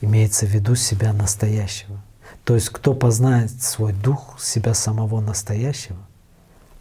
Имеется 0.00 0.46
в 0.46 0.50
виду 0.50 0.74
себя 0.74 1.12
настоящего. 1.12 2.00
То 2.44 2.54
есть 2.54 2.70
кто 2.70 2.94
познает 2.94 3.62
свой 3.62 3.92
дух, 3.92 4.40
себя 4.40 4.72
самого 4.72 5.20
настоящего, 5.20 5.98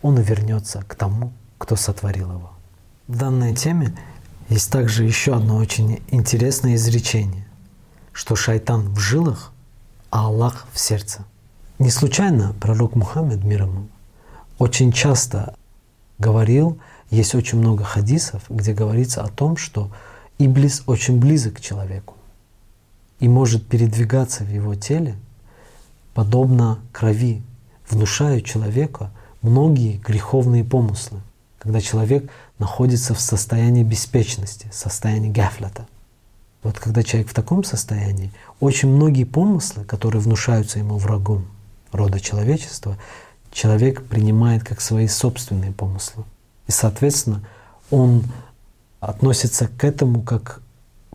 он 0.02 0.20
вернется 0.20 0.84
к 0.88 0.96
тому, 0.96 1.34
кто 1.58 1.76
сотворил 1.76 2.32
его. 2.32 2.52
В 3.08 3.18
данной 3.18 3.56
теме 3.56 3.98
есть 4.50 4.72
также 4.72 5.04
еще 5.04 5.36
одно 5.36 5.58
очень 5.58 6.02
интересное 6.10 6.76
изречение, 6.76 7.48
что 8.14 8.36
шайтан 8.36 8.94
в 8.94 9.00
жилах, 9.00 9.52
а 10.10 10.26
Аллах 10.26 10.68
в 10.74 10.80
сердце. 10.80 11.26
Не 11.80 11.90
случайно 11.90 12.56
пророк 12.60 12.96
Мухаммед, 12.96 13.44
мир 13.44 13.64
ему, 13.64 13.88
очень 14.58 14.92
часто 14.92 15.56
говорил, 16.18 16.80
есть 17.10 17.36
очень 17.36 17.60
много 17.60 17.84
хадисов, 17.84 18.44
где 18.50 18.74
говорится 18.74 19.22
о 19.24 19.30
том, 19.30 19.58
что 19.58 19.92
Иблис 20.40 20.84
очень 20.86 21.20
близок 21.20 21.58
к 21.58 21.62
человеку 21.62 22.16
и 23.20 23.28
может 23.28 23.66
передвигаться 23.68 24.44
в 24.44 24.50
его 24.50 24.76
теле, 24.76 25.16
подобно 26.14 26.80
крови, 26.92 27.42
внушая 27.90 28.42
человеку 28.42 29.10
многие 29.42 29.98
греховные 29.98 30.64
помыслы 30.64 31.22
когда 31.68 31.82
человек 31.82 32.32
находится 32.60 33.14
в 33.14 33.20
состоянии 33.20 33.84
беспечности, 33.84 34.70
состоянии 34.72 35.30
гафлята. 35.30 35.86
Вот 36.64 36.80
когда 36.80 37.04
человек 37.04 37.30
в 37.30 37.34
таком 37.34 37.66
состоянии, 37.66 38.32
очень 38.62 38.88
многие 38.88 39.26
помыслы, 39.26 39.84
которые 39.84 40.22
внушаются 40.22 40.80
ему 40.80 40.98
врагом 40.98 41.46
рода 41.92 42.22
человечества, 42.22 42.98
человек 43.52 44.06
принимает 44.06 44.64
как 44.64 44.80
свои 44.80 45.08
собственные 45.08 45.74
помыслы. 45.74 46.24
И, 46.68 46.72
соответственно, 46.72 47.44
он 47.92 48.24
относится 49.02 49.68
к 49.68 49.84
этому 49.84 50.22
как 50.22 50.62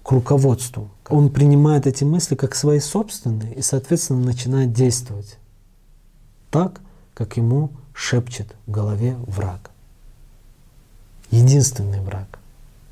к 0.03 0.13
руководству. 0.13 0.91
Он 1.09 1.31
принимает 1.31 1.87
эти 1.87 2.05
мысли 2.05 2.35
как 2.35 2.55
свои 2.55 2.79
собственные 2.79 3.55
и, 3.55 3.63
соответственно, 3.63 4.21
начинает 4.21 4.75
действовать 4.75 5.39
так, 6.51 6.83
как 7.15 7.39
ему 7.39 7.71
шепчет 7.95 8.55
в 8.67 8.71
голове 8.71 9.17
враг 9.27 9.72
единственный 11.33 12.01
враг, 12.01 12.39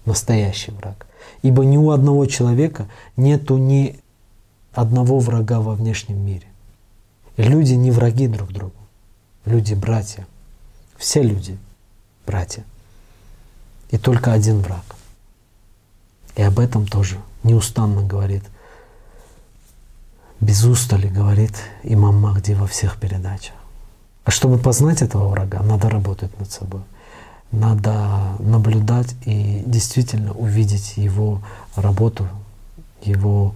настоящий 0.07 0.73
враг. 0.73 1.07
Ибо 1.43 1.65
ни 1.65 1.77
у 1.77 1.91
одного 1.91 2.27
человека 2.27 2.89
нету 3.17 3.57
ни 3.59 4.01
одного 4.73 5.21
врага 5.21 5.61
во 5.61 5.75
внешнем 5.75 6.19
мире. 6.19 6.47
И 7.37 7.43
люди 7.43 7.75
не 7.75 7.91
враги 7.91 8.27
друг 8.27 8.53
другу, 8.53 8.75
люди 9.45 9.75
братья. 9.75 10.27
Все 10.97 11.23
люди 11.23 11.57
братья. 12.27 12.65
И 13.91 13.99
только 13.99 14.33
один 14.33 14.61
враг. 14.61 14.85
И 16.37 16.43
об 16.43 16.59
этом 16.59 16.87
тоже 16.87 17.19
неустанно 17.43 18.07
говорит, 18.07 18.45
без 20.41 20.65
устали 20.65 21.09
говорит 21.09 21.55
имам 21.83 22.17
Махди 22.21 22.53
во 22.53 22.67
всех 22.67 22.99
передачах. 22.99 23.55
А 24.25 24.31
чтобы 24.31 24.59
познать 24.59 25.03
этого 25.03 25.29
врага, 25.29 25.63
надо 25.63 25.89
работать 25.91 26.39
над 26.39 26.51
собой 26.51 26.83
надо 27.53 28.37
наблюдать 28.39 29.15
и 29.25 29.63
действительно 29.67 30.33
увидеть 30.33 30.97
его 30.97 31.43
работу, 31.77 32.29
его 33.03 33.55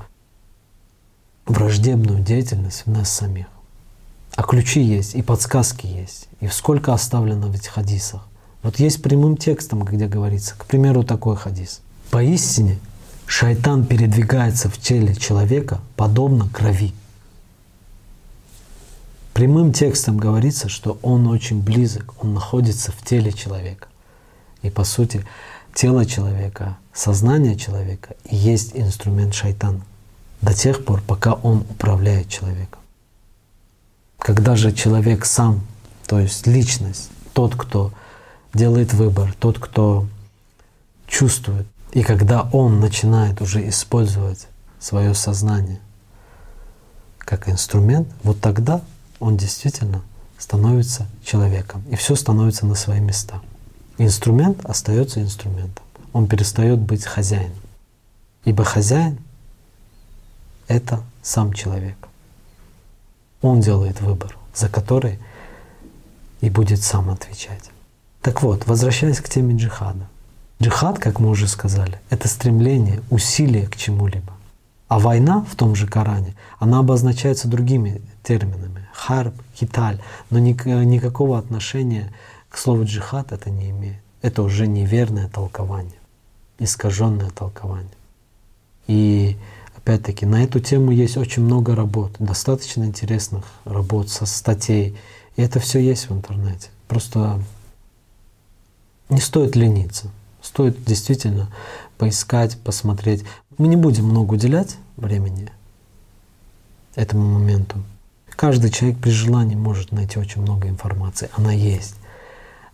враждебную 1.47 2.21
деятельность 2.21 2.83
в 2.87 2.91
нас 2.91 3.11
самих. 3.11 3.47
А 4.35 4.43
ключи 4.43 4.81
есть, 4.81 5.15
и 5.15 5.23
подсказки 5.23 5.87
есть, 5.87 6.29
и 6.41 6.49
сколько 6.49 6.93
оставлено 6.93 7.49
в 7.49 7.55
этих 7.55 7.71
хадисах. 7.71 8.27
Вот 8.63 8.81
есть 8.81 9.03
прямым 9.03 9.37
текстом, 9.37 9.85
где 9.85 10.07
говорится, 10.07 10.55
к 10.57 10.65
примеру, 10.65 11.05
такой 11.05 11.37
хадис. 11.37 11.81
Поистине, 12.11 12.79
шайтан 13.27 13.85
передвигается 13.87 14.69
в 14.69 14.79
теле 14.79 15.15
человека 15.15 15.81
подобно 15.97 16.49
крови. 16.49 16.93
Прямым 19.35 19.73
текстом 19.73 20.17
говорится, 20.17 20.69
что 20.69 20.97
он 21.03 21.27
очень 21.27 21.61
близок, 21.61 22.15
он 22.23 22.35
находится 22.35 22.93
в 22.93 23.05
теле 23.05 23.33
человека. 23.33 23.89
И 24.63 24.71
по 24.71 24.85
сути, 24.85 25.27
тело 25.75 26.07
человека, 26.07 26.79
сознание 26.93 27.57
человека 27.57 28.15
и 28.31 28.37
есть 28.37 28.71
инструмент 28.75 29.35
шайтана 29.35 29.81
до 30.41 30.55
тех 30.55 30.85
пор, 30.85 31.03
пока 31.03 31.33
он 31.33 31.67
управляет 31.69 32.29
человеком. 32.29 32.81
Когда 34.19 34.55
же 34.55 34.73
человек 34.73 35.25
сам, 35.27 35.67
то 36.07 36.21
есть 36.21 36.47
личность, 36.47 37.11
тот, 37.33 37.57
кто 37.57 37.93
делает 38.55 38.95
выбор, 38.95 39.35
тот, 39.41 39.59
кто 39.59 40.07
чувствует, 41.09 41.67
и 41.91 42.05
когда 42.05 42.49
он 42.53 42.79
начинает 42.79 43.43
уже 43.43 43.69
использовать 43.69 44.47
свое 44.79 45.13
сознание 45.13 45.81
как 47.19 47.49
инструмент, 47.49 48.07
вот 48.23 48.41
тогда 48.41 48.81
он 49.21 49.37
действительно 49.37 50.03
становится 50.39 51.07
человеком, 51.25 51.83
и 51.91 51.97
все 51.97 52.17
становится 52.17 52.67
на 52.67 52.75
свои 52.75 53.01
места. 53.01 53.41
Инструмент 53.99 54.65
остается 54.65 55.23
инструментом. 55.23 55.85
Он 56.13 56.27
перестает 56.27 56.79
быть 56.79 57.05
хозяином. 57.05 57.59
Ибо 58.45 58.65
хозяин— 58.65 59.19
это 60.69 61.03
сам 61.23 61.53
человек. 61.53 61.97
Он 63.41 63.61
делает 63.61 64.01
выбор, 64.01 64.37
за 64.55 64.69
который 64.69 65.19
и 66.41 66.51
будет 66.51 66.83
сам 66.83 67.11
отвечать. 67.11 67.71
Так 68.21 68.43
вот, 68.43 68.67
возвращаясь 68.67 69.21
к 69.21 69.29
теме 69.29 69.57
джихада. 69.57 70.09
Джихад, 70.61 70.99
как 70.99 71.21
мы 71.21 71.29
уже 71.29 71.49
сказали, 71.49 72.01
это 72.11 72.29
стремление, 72.29 73.03
усилие 73.11 73.67
к 73.67 73.77
чему-либо. 73.77 74.33
А 74.89 74.99
война 74.99 75.45
в 75.51 75.57
том 75.57 75.75
же 75.75 75.87
Коране, 75.87 76.35
она 76.59 76.79
обозначается 76.79 77.49
другими 77.49 78.01
терминами. 78.23 78.84
Харб, 78.95 79.35
хиталь, 79.57 80.01
но 80.31 80.39
никакого 80.39 81.37
отношения 81.37 82.13
к 82.49 82.57
слову 82.57 82.85
джихад 82.85 83.33
это 83.33 83.51
не 83.51 83.71
имеет. 83.71 84.01
Это 84.23 84.43
уже 84.43 84.67
неверное 84.67 85.29
толкование, 85.29 85.99
искаженное 86.59 87.31
толкование. 87.31 87.91
И 88.87 89.37
опять-таки 89.77 90.25
на 90.25 90.45
эту 90.45 90.61
тему 90.61 90.93
есть 90.93 91.17
очень 91.17 91.43
много 91.43 91.75
работ, 91.75 92.13
достаточно 92.19 92.85
интересных 92.85 93.45
работ, 93.65 94.09
со 94.09 94.27
статей. 94.27 94.97
И 95.37 95.43
это 95.43 95.59
все 95.59 95.81
есть 95.81 96.09
в 96.09 96.13
интернете. 96.15 96.71
Просто 96.87 97.41
не 99.09 99.21
стоит 99.21 99.57
лениться. 99.57 100.11
Стоит 100.41 100.83
действительно 100.85 101.51
поискать, 101.99 102.57
посмотреть. 102.59 103.25
Мы 103.59 103.67
не 103.67 103.77
будем 103.77 104.05
много 104.05 104.35
уделять 104.35 104.77
времени 104.97 105.51
этому 106.95 107.39
моменту. 107.39 107.83
Каждый 108.37 108.71
человек 108.71 108.99
при 108.99 109.11
желании 109.11 109.55
может 109.55 109.93
найти 109.93 110.19
очень 110.19 110.43
много 110.43 110.69
информации. 110.69 111.31
Она 111.37 111.53
есть. 111.53 111.97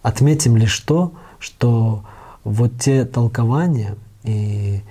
Отметим 0.02 0.56
лишь 0.56 0.78
то, 0.80 1.12
что 1.38 2.02
вот 2.44 2.78
те 2.78 3.04
толкования 3.04 3.96
и 4.24 4.82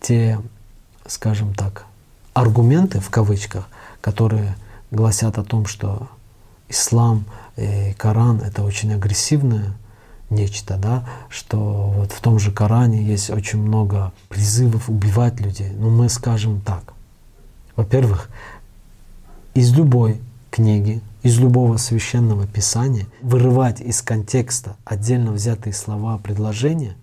те, 0.00 0.38
скажем 1.06 1.54
так, 1.54 1.86
аргументы 2.34 3.00
в 3.00 3.10
кавычках, 3.10 3.68
которые 4.00 4.56
гласят 4.90 5.38
о 5.38 5.44
том, 5.44 5.66
что 5.66 6.08
ислам 6.68 7.24
и 7.56 7.94
Коран— 7.96 8.40
это 8.44 8.62
очень 8.62 8.92
агрессивное 8.92 9.74
нечто, 10.30 10.76
да, 10.76 11.04
что 11.28 11.58
вот 11.96 12.12
в 12.12 12.20
том 12.20 12.38
же 12.38 12.50
Коране 12.52 13.02
есть 13.02 13.30
очень 13.30 13.60
много 13.60 14.12
призывов 14.28 14.88
убивать 14.88 15.40
людей. 15.40 15.70
Но 15.70 15.90
мы 15.90 16.08
скажем 16.08 16.60
так. 16.60 16.94
Во-первых, 17.76 18.28
из 19.54 19.74
любой 19.74 20.20
книги, 20.50 21.00
из 21.22 21.38
любого 21.38 21.76
священного 21.76 22.46
писания 22.46 23.06
вырывать 23.20 23.80
из 23.80 24.02
контекста 24.02 24.76
отдельно 24.84 25.32
взятые 25.32 25.72
слова, 25.72 26.18
предложения, 26.18 26.96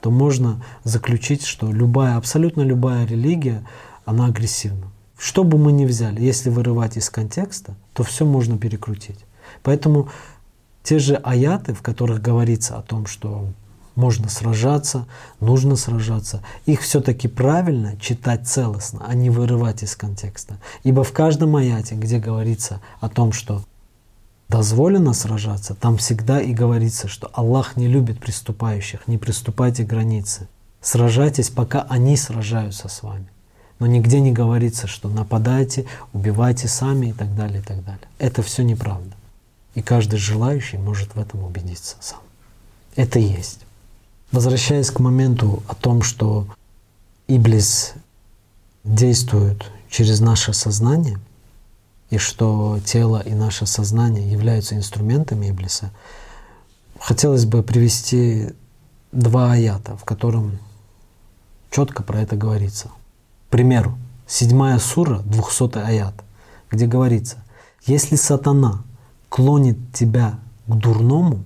то 0.00 0.10
можно 0.10 0.62
заключить, 0.84 1.44
что 1.44 1.70
любая, 1.70 2.16
абсолютно 2.16 2.62
любая 2.62 3.06
религия, 3.06 3.64
она 4.04 4.26
агрессивна. 4.26 4.86
Что 5.18 5.44
бы 5.44 5.58
мы 5.58 5.72
ни 5.72 5.84
взяли, 5.84 6.22
если 6.22 6.50
вырывать 6.50 6.96
из 6.96 7.10
контекста, 7.10 7.74
то 7.92 8.02
все 8.02 8.24
можно 8.24 8.56
перекрутить. 8.56 9.18
Поэтому 9.62 10.08
те 10.82 10.98
же 10.98 11.16
аяты, 11.16 11.74
в 11.74 11.82
которых 11.82 12.22
говорится 12.22 12.78
о 12.78 12.82
том, 12.82 13.06
что 13.06 13.48
можно 13.98 14.28
сражаться, 14.28 15.06
нужно 15.40 15.74
сражаться, 15.74 16.40
их 16.66 16.82
все-таки 16.82 17.26
правильно 17.26 17.98
читать 18.00 18.46
целостно, 18.46 19.04
а 19.04 19.12
не 19.14 19.28
вырывать 19.28 19.82
из 19.82 19.96
контекста. 19.96 20.58
Ибо 20.84 21.02
в 21.02 21.12
каждом 21.12 21.56
аяте, 21.56 21.96
где 21.96 22.20
говорится 22.20 22.80
о 23.00 23.08
том, 23.08 23.32
что 23.32 23.64
дозволено 24.48 25.12
сражаться, 25.14 25.74
там 25.74 25.96
всегда 25.96 26.40
и 26.40 26.52
говорится, 26.52 27.08
что 27.08 27.28
Аллах 27.34 27.76
не 27.76 27.88
любит 27.88 28.20
приступающих, 28.20 29.08
не 29.08 29.18
приступайте 29.18 29.84
к 29.84 29.88
границе. 29.88 30.46
Сражайтесь, 30.80 31.50
пока 31.50 31.82
они 31.90 32.16
сражаются 32.16 32.88
с 32.88 33.02
вами. 33.02 33.26
Но 33.80 33.88
нигде 33.88 34.20
не 34.20 34.30
говорится, 34.30 34.86
что 34.86 35.08
нападайте, 35.08 35.86
убивайте 36.12 36.68
сами 36.68 37.08
и 37.08 37.12
так 37.12 37.34
далее, 37.34 37.58
и 37.58 37.64
так 37.64 37.84
далее. 37.84 38.08
Это 38.20 38.42
все 38.42 38.62
неправда. 38.62 39.10
И 39.74 39.82
каждый 39.82 40.20
желающий 40.20 40.78
может 40.78 41.16
в 41.16 41.20
этом 41.20 41.42
убедиться 41.42 41.96
сам. 41.98 42.20
Это 42.94 43.18
есть. 43.18 43.60
Возвращаясь 44.30 44.90
к 44.90 45.00
моменту 45.00 45.62
о 45.68 45.74
том, 45.74 46.02
что 46.02 46.46
Иблис 47.28 47.94
действует 48.84 49.70
через 49.88 50.20
наше 50.20 50.52
сознание, 50.52 51.18
и 52.10 52.18
что 52.18 52.78
тело 52.84 53.20
и 53.20 53.32
наше 53.32 53.66
сознание 53.66 54.30
являются 54.30 54.76
инструментами 54.76 55.50
Иблиса, 55.50 55.90
хотелось 56.98 57.46
бы 57.46 57.62
привести 57.62 58.50
два 59.12 59.52
аята, 59.52 59.96
в 59.96 60.04
котором 60.04 60.58
четко 61.70 62.02
про 62.02 62.20
это 62.20 62.36
говорится. 62.36 62.88
К 63.48 63.50
примеру, 63.50 63.98
седьмая 64.26 64.78
сура, 64.78 65.20
200 65.20 65.78
аят, 65.78 66.14
где 66.70 66.86
говорится, 66.86 67.38
если 67.86 68.16
сатана 68.16 68.84
клонит 69.30 69.78
тебя 69.94 70.38
к 70.66 70.74
дурному, 70.74 71.44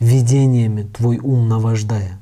видениями 0.00 0.82
твой 0.82 1.18
ум 1.18 1.48
наваждая, 1.48 2.18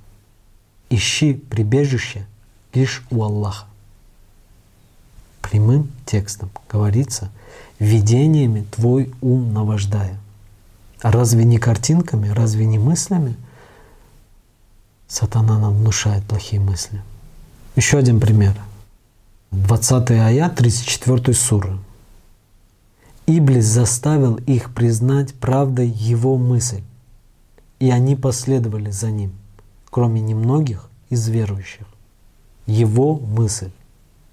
ищи 0.91 1.35
прибежище 1.35 2.27
лишь 2.75 3.05
у 3.11 3.23
Аллаха. 3.23 3.67
Прямым 5.41 5.91
текстом 6.07 6.51
говорится, 6.71 7.31
видениями 7.79 8.65
твой 8.71 9.13
ум 9.21 9.53
наваждая. 9.53 10.19
А 11.01 11.11
разве 11.11 11.45
не 11.45 11.59
картинками, 11.59 12.29
разве 12.29 12.65
не 12.65 12.79
мыслями 12.79 13.37
сатана 15.09 15.59
нам 15.59 15.75
внушает 15.75 16.25
плохие 16.25 16.61
мысли? 16.61 17.03
Еще 17.75 17.99
один 17.99 18.21
пример. 18.21 18.55
20 19.51 20.11
аят 20.13 20.55
34 20.57 21.35
суры. 21.35 21.79
Иблис 23.27 23.67
заставил 23.67 24.37
их 24.37 24.75
признать 24.75 25.35
правдой 25.35 25.89
его 25.89 26.39
мысль, 26.39 26.83
и 27.83 27.91
они 27.91 28.15
последовали 28.15 28.93
за 28.93 29.11
ним, 29.11 29.33
кроме 29.91 30.21
немногих 30.21 30.89
из 31.11 31.27
верующих. 31.27 31.85
Его 32.65 33.17
мысль. 33.19 33.73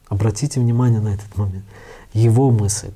Обратите 0.07 0.59
внимание 0.59 0.99
на 0.99 1.15
этот 1.15 1.35
момент. 1.35 1.65
Его 2.13 2.51
мысль. 2.51 2.91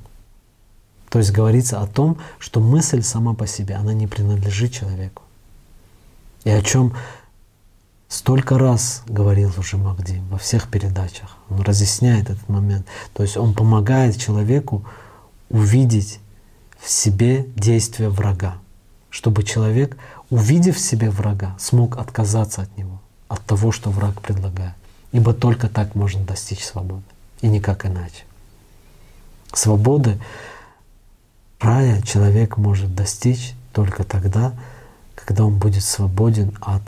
То 1.10 1.18
есть 1.18 1.32
говорится 1.32 1.82
о 1.82 1.88
том, 1.88 2.20
что 2.38 2.60
мысль 2.60 3.02
сама 3.02 3.34
по 3.34 3.48
себе, 3.48 3.74
она 3.74 3.94
не 3.94 4.06
принадлежит 4.06 4.72
человеку. 4.72 5.24
И 6.44 6.52
о 6.52 6.62
чем 6.62 6.94
столько 8.08 8.60
раз 8.60 9.02
говорил 9.08 9.52
уже 9.58 9.78
Магди 9.78 10.22
во 10.30 10.38
всех 10.38 10.70
передачах. 10.70 11.36
Он 11.50 11.62
разъясняет 11.62 12.30
этот 12.30 12.48
момент. 12.48 12.86
То 13.16 13.24
есть 13.24 13.38
он 13.38 13.56
помогает 13.56 14.22
человеку 14.22 14.86
увидеть 15.50 16.20
в 16.78 16.92
себе 16.92 17.48
действие 17.56 18.10
врага, 18.10 18.58
чтобы 19.10 19.42
человек, 19.42 19.98
увидев 20.34 20.78
в 20.78 20.80
себе 20.80 21.12
врага, 21.12 21.56
смог 21.60 21.98
отказаться 21.98 22.64
от 22.64 22.76
него, 22.76 23.00
от 23.28 23.46
того, 23.46 23.72
что 23.72 23.92
враг 23.92 24.20
предлагает. 24.20 24.74
Ибо 25.12 25.32
только 25.32 25.70
так 25.70 25.94
можно 25.94 26.24
достичь 26.24 26.66
свободы, 26.66 27.04
и 27.42 27.48
никак 27.48 27.86
иначе. 27.86 28.24
Свободы 29.54 30.20
рая 31.60 32.02
человек 32.02 32.58
может 32.58 32.96
достичь 32.96 33.54
только 33.74 34.04
тогда, 34.04 34.54
когда 35.14 35.46
он 35.46 35.60
будет 35.60 35.84
свободен 35.84 36.58
от 36.62 36.82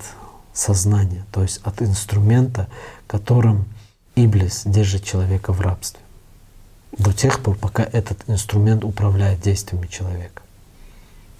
сознания, 0.51 1.23
то 1.31 1.43
есть 1.43 1.59
от 1.63 1.83
инструмента, 1.83 2.67
которым 3.05 3.65
Иблис 4.15 4.63
держит 4.65 5.03
человека 5.03 5.53
в 5.53 5.61
рабстве 5.61 6.01
до 6.97 7.13
тех 7.13 7.43
пор, 7.43 7.57
пока 7.57 7.83
этот 7.83 8.17
инструмент 8.27 8.83
управляет 8.83 9.39
действиями 9.41 9.85
человека. 9.85 10.41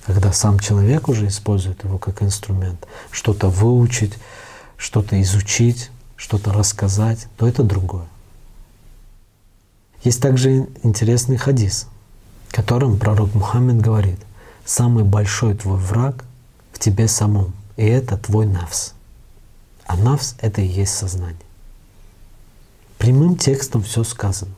Когда 0.06 0.32
сам 0.32 0.60
человек 0.60 1.08
уже 1.10 1.28
использует 1.28 1.84
его 1.84 1.98
как 1.98 2.22
инструмент, 2.22 2.86
что-то 3.10 3.50
выучить, 3.50 4.14
что-то 4.78 5.20
изучить, 5.22 5.90
что-то 6.16 6.54
рассказать, 6.54 7.28
то 7.38 7.48
это 7.48 7.64
другое. 7.64 8.06
Есть 10.04 10.22
также 10.22 10.68
интересный 10.84 11.38
хадис, 11.38 11.88
в 12.50 12.54
котором 12.54 13.00
пророк 13.00 13.34
Мухаммед 13.34 13.82
говорит, 13.82 14.20
самый 14.64 15.04
большой 15.04 15.56
твой 15.56 15.78
враг 15.78 16.24
в 16.72 16.78
тебе 16.80 17.08
самом, 17.08 17.54
и 17.76 17.86
это 17.86 18.18
твой 18.18 18.46
навс. 18.46 18.94
А 19.88 19.98
навс— 19.98 20.36
это 20.40 20.62
и 20.62 20.68
есть 20.68 20.94
сознание. 20.94 21.36
Прямым 23.00 23.38
текстом 23.38 23.82
все 23.82 24.04
сказано. 24.04 24.54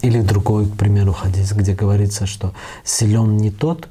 Или 0.00 0.22
другой, 0.22 0.66
к 0.66 0.76
примеру, 0.76 1.12
хадис, 1.12 1.52
где 1.52 1.74
говорится, 1.74 2.26
что 2.26 2.54
силен 2.84 3.36
не 3.36 3.50
тот, 3.50 3.88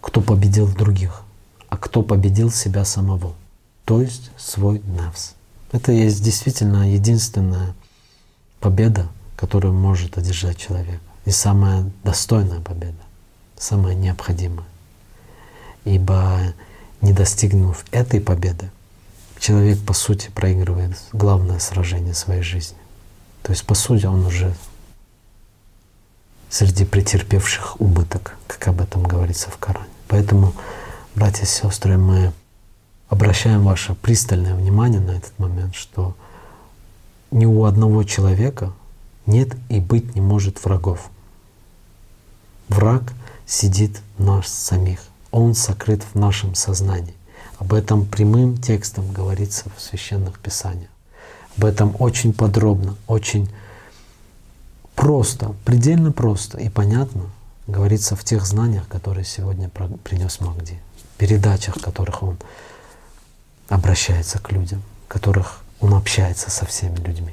кто 0.00 0.20
победил 0.20 0.68
других, 0.68 1.22
а 1.68 1.76
кто 1.76 2.02
победил 2.02 2.50
себя 2.50 2.84
самого, 2.84 3.34
то 3.84 4.00
есть 4.00 4.30
свой 4.36 4.80
навс. 4.80 5.32
Это 5.72 5.92
есть 5.92 6.22
действительно 6.22 6.92
единственная 6.92 7.74
победа, 8.60 9.08
которую 9.36 9.72
может 9.74 10.18
одержать 10.18 10.58
человек. 10.58 11.00
И 11.24 11.30
самая 11.30 11.90
достойная 12.02 12.60
победа, 12.60 12.98
самая 13.56 13.94
необходимая. 13.94 14.66
Ибо 15.84 16.54
не 17.00 17.12
достигнув 17.12 17.84
этой 17.90 18.20
победы, 18.20 18.70
человек 19.38 19.78
по 19.84 19.92
сути 19.92 20.30
проигрывает 20.30 20.96
главное 21.12 21.58
сражение 21.58 22.14
своей 22.14 22.42
жизни. 22.42 22.76
То 23.42 23.52
есть 23.52 23.64
по 23.64 23.74
сути 23.74 24.06
он 24.06 24.26
уже 24.26 24.54
среди 26.50 26.84
претерпевших 26.84 27.80
убыток, 27.80 28.36
как 28.46 28.68
об 28.68 28.80
этом 28.80 29.04
говорится 29.04 29.50
в 29.50 29.56
Коране. 29.56 29.86
Поэтому, 30.08 30.52
братья 31.14 31.44
и 31.44 31.46
сестры, 31.46 31.96
мы 31.96 32.32
обращаем 33.08 33.62
ваше 33.62 33.94
пристальное 33.94 34.54
внимание 34.54 35.00
на 35.00 35.12
этот 35.12 35.38
момент, 35.38 35.74
что 35.74 36.16
ни 37.30 37.46
у 37.46 37.64
одного 37.64 38.02
человека 38.02 38.72
нет 39.26 39.56
и 39.68 39.78
быть 39.78 40.14
не 40.16 40.20
может 40.20 40.62
врагов. 40.64 41.10
Враг 42.68 43.12
сидит 43.46 44.00
в 44.18 44.24
нас 44.24 44.48
самих. 44.48 45.00
Он 45.30 45.54
сокрыт 45.54 46.02
в 46.12 46.18
нашем 46.18 46.56
сознании. 46.56 47.14
Об 47.58 47.72
этом 47.72 48.06
прямым 48.06 48.56
текстом 48.56 49.12
говорится 49.12 49.66
в 49.76 49.80
священных 49.80 50.40
писаниях. 50.40 50.90
Об 51.56 51.64
этом 51.64 51.94
очень 51.98 52.32
подробно, 52.32 52.96
очень 53.06 53.48
просто, 55.00 55.54
предельно 55.64 56.12
просто 56.12 56.58
и 56.58 56.68
понятно 56.68 57.22
говорится 57.66 58.16
в 58.16 58.22
тех 58.22 58.46
знаниях, 58.46 58.86
которые 58.86 59.24
сегодня 59.24 59.70
принес 60.04 60.40
Магди, 60.40 60.78
передачах, 61.16 61.78
в 61.78 61.80
которых 61.80 62.22
он 62.22 62.36
обращается 63.70 64.38
к 64.38 64.52
людям, 64.52 64.82
в 65.06 65.08
которых 65.08 65.62
он 65.80 65.94
общается 65.94 66.50
со 66.50 66.66
всеми 66.66 66.96
людьми. 66.96 67.32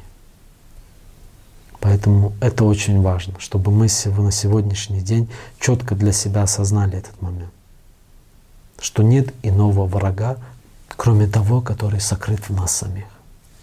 Поэтому 1.81 2.31
это 2.39 2.63
очень 2.63 3.01
важно, 3.01 3.37
чтобы 3.37 3.69
мы 3.69 3.87
на 4.05 4.31
сегодняшний 4.31 5.01
день 5.01 5.29
четко 5.59 5.93
для 5.93 6.13
себя 6.13 6.43
осознали 6.43 6.97
этот 6.97 7.21
момент, 7.21 7.51
что 8.79 9.03
нет 9.03 9.33
иного 9.43 9.85
врага, 9.85 10.37
кроме 10.95 11.27
того, 11.27 11.59
который 11.59 11.99
сокрыт 11.99 12.47
в 12.47 12.53
нас 12.53 12.77
самих, 12.77 13.07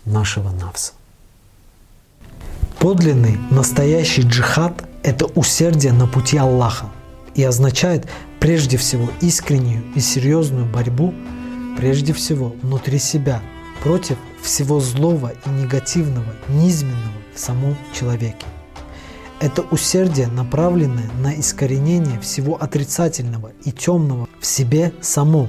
нашего 0.04 0.50
навса. 0.50 0.92
Подлинный, 2.84 3.38
настоящий 3.50 4.20
джихад— 4.20 4.84
это 5.02 5.24
усердие 5.24 5.94
на 5.94 6.06
пути 6.06 6.36
Аллаха 6.36 6.90
и 7.34 7.42
означает 7.42 8.06
прежде 8.40 8.76
всего 8.76 9.08
искреннюю 9.22 9.82
и 9.94 10.00
серьезную 10.00 10.66
борьбу, 10.66 11.14
прежде 11.78 12.12
всего 12.12 12.54
внутри 12.60 12.98
себя, 12.98 13.40
против 13.82 14.18
всего 14.42 14.80
злого 14.80 15.32
и 15.46 15.48
негативного, 15.48 16.34
низменного 16.50 17.16
в 17.34 17.40
самом 17.40 17.74
человеке. 17.94 18.44
Это 19.40 19.62
усердие, 19.62 20.26
направленное 20.26 21.10
на 21.22 21.40
искоренение 21.40 22.20
всего 22.20 22.62
отрицательного 22.62 23.52
и 23.64 23.72
темного 23.72 24.28
в 24.40 24.44
себе 24.44 24.92
самом, 25.00 25.48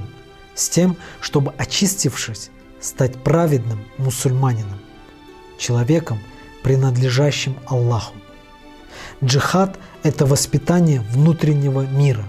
с 0.54 0.70
тем, 0.70 0.96
чтобы, 1.20 1.52
очистившись, 1.58 2.48
стать 2.80 3.22
праведным 3.22 3.80
мусульманином, 3.98 4.80
человеком, 5.58 6.18
принадлежащим 6.66 7.54
Аллаху. 7.66 8.16
Джихад– 9.22 9.78
это 10.02 10.26
воспитание 10.26 11.00
внутреннего 11.00 11.86
мира. 11.86 12.24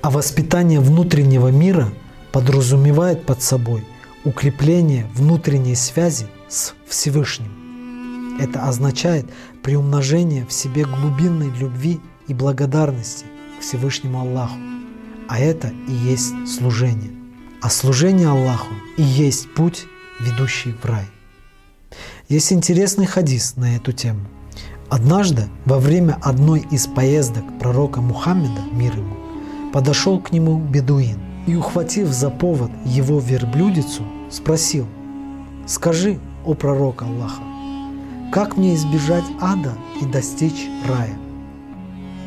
А 0.00 0.10
воспитание 0.10 0.80
внутреннего 0.80 1.48
мира 1.48 1.92
подразумевает 2.32 3.26
под 3.26 3.42
собой 3.42 3.86
укрепление 4.24 5.06
внутренней 5.14 5.74
связи 5.74 6.26
с 6.48 6.72
Всевышним. 6.86 8.38
Это 8.40 8.66
означает 8.66 9.26
приумножение 9.62 10.46
в 10.46 10.54
себе 10.54 10.86
глубинной 10.86 11.50
любви 11.50 12.00
и 12.28 12.32
благодарности 12.32 13.26
к 13.58 13.62
Всевышнему 13.62 14.20
Аллаху. 14.20 14.56
А 15.28 15.38
это 15.38 15.70
и 15.86 15.92
есть 15.92 16.32
служение. 16.48 17.12
А 17.60 17.68
служение 17.68 18.30
Аллаху 18.30 18.72
и 18.96 19.02
есть 19.02 19.52
путь, 19.52 19.84
ведущий 20.18 20.72
в 20.72 20.82
рай. 20.86 21.04
Есть 22.32 22.50
интересный 22.50 23.04
хадис 23.04 23.56
на 23.56 23.76
эту 23.76 23.92
тему– 23.92 24.20
Однажды, 24.88 25.48
во 25.66 25.78
время 25.78 26.16
одной 26.22 26.66
из 26.70 26.86
поездок 26.86 27.44
пророка 27.58 28.00
Мухаммеда, 28.00 28.62
мир 28.72 28.96
ему, 28.96 29.16
подошел 29.70 30.18
к 30.18 30.32
нему 30.32 30.58
бедуин 30.58 31.18
и, 31.46 31.54
ухватив 31.54 32.08
за 32.08 32.30
повод 32.30 32.70
его 32.86 33.18
верблюдицу, 33.20 34.02
спросил, 34.30 34.86
«Скажи, 35.66 36.18
о 36.46 36.54
пророк 36.54 37.02
Аллаха, 37.02 37.42
как 38.32 38.56
мне 38.56 38.74
избежать 38.76 39.24
ада 39.40 39.74
и 40.00 40.06
достичь 40.06 40.68
рая?» 40.88 41.18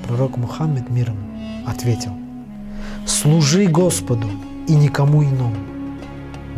Пророк 0.08 0.38
Мухаммед, 0.38 0.88
мир 0.92 1.10
ему, 1.10 1.68
ответил, 1.68 2.14
«Служи 3.08 3.66
Господу 3.66 4.28
и 4.68 4.76
никому 4.76 5.24
иному, 5.24 5.56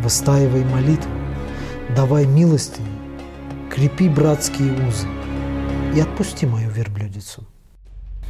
выстаивай 0.00 0.64
молитву, 0.64 1.10
давай 1.96 2.26
милостыню, 2.26 2.97
крепи 3.70 4.08
братские 4.08 4.72
узы, 4.86 5.06
и 5.94 6.00
отпусти 6.00 6.46
мою 6.46 6.70
верблюдицу. 6.70 7.46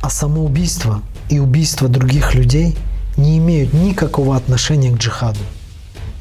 А 0.00 0.10
самоубийство 0.10 1.02
и 1.28 1.38
убийство 1.38 1.88
других 1.88 2.34
людей 2.34 2.76
не 3.16 3.38
имеют 3.38 3.72
никакого 3.72 4.36
отношения 4.36 4.90
к 4.90 4.98
джихаду. 4.98 5.40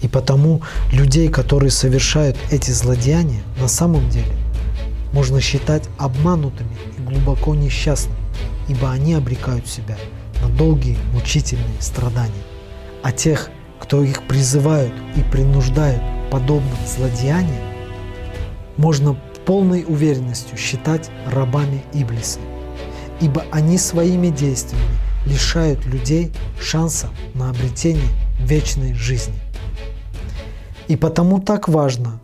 И 0.02 0.08
потому 0.08 0.62
людей, 0.92 1.30
которые 1.30 1.72
совершают 1.72 2.38
эти 2.52 2.72
злодеяния, 2.72 3.42
на 3.60 3.68
самом 3.68 4.10
деле 4.10 4.32
можно 5.14 5.42
считать 5.42 5.84
обманутыми 5.98 6.76
и 6.98 7.02
глубоко 7.02 7.56
несчастными, 7.56 8.18
ибо 8.68 8.92
они 8.92 9.14
обрекают 9.14 9.68
себя 9.68 9.98
на 10.42 10.50
долгие 10.50 10.98
мучительные 11.14 11.82
страдания. 11.82 12.34
А 13.04 13.12
тех, 13.12 13.50
кто 13.80 14.04
их 14.04 14.28
призывают 14.28 14.94
и 15.16 15.22
принуждают 15.22 16.02
подобным 16.30 16.78
злодеяниям, 16.86 17.67
можно 18.78 19.18
полной 19.46 19.84
уверенностью 19.88 20.58
считать 20.58 21.10
рабами 21.26 21.84
Иблиса, 21.94 22.40
ибо 23.20 23.46
они 23.52 23.78
своими 23.78 24.28
действиями 24.28 24.86
лишают 25.26 25.86
людей 25.86 26.32
шанса 26.60 27.10
на 27.34 27.50
обретение 27.50 28.10
вечной 28.40 28.94
жизни. 28.94 29.36
И 30.88 30.96
потому 30.96 31.40
так 31.40 31.68
важно 31.68 32.20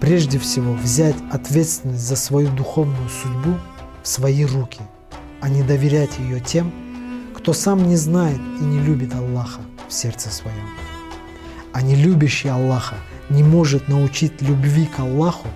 прежде 0.00 0.38
всего 0.38 0.74
взять 0.74 1.16
ответственность 1.32 2.06
за 2.06 2.16
свою 2.16 2.48
духовную 2.50 3.08
судьбу 3.08 3.56
в 4.02 4.08
свои 4.08 4.44
руки, 4.44 4.80
а 5.40 5.48
не 5.48 5.62
доверять 5.62 6.18
ее 6.18 6.40
тем, 6.40 6.72
кто 7.34 7.52
сам 7.52 7.88
не 7.88 7.96
знает 7.96 8.40
и 8.60 8.64
не 8.64 8.80
любит 8.80 9.14
Аллаха 9.14 9.60
в 9.88 9.92
сердце 9.92 10.30
своем. 10.30 10.68
А 11.72 11.82
не 11.82 11.94
любящий 11.94 12.48
Аллаха 12.48 12.96
не 13.28 13.42
может 13.42 13.88
научить 13.88 14.40
любви 14.42 14.86
к 14.86 15.00
Аллаху 15.00 15.48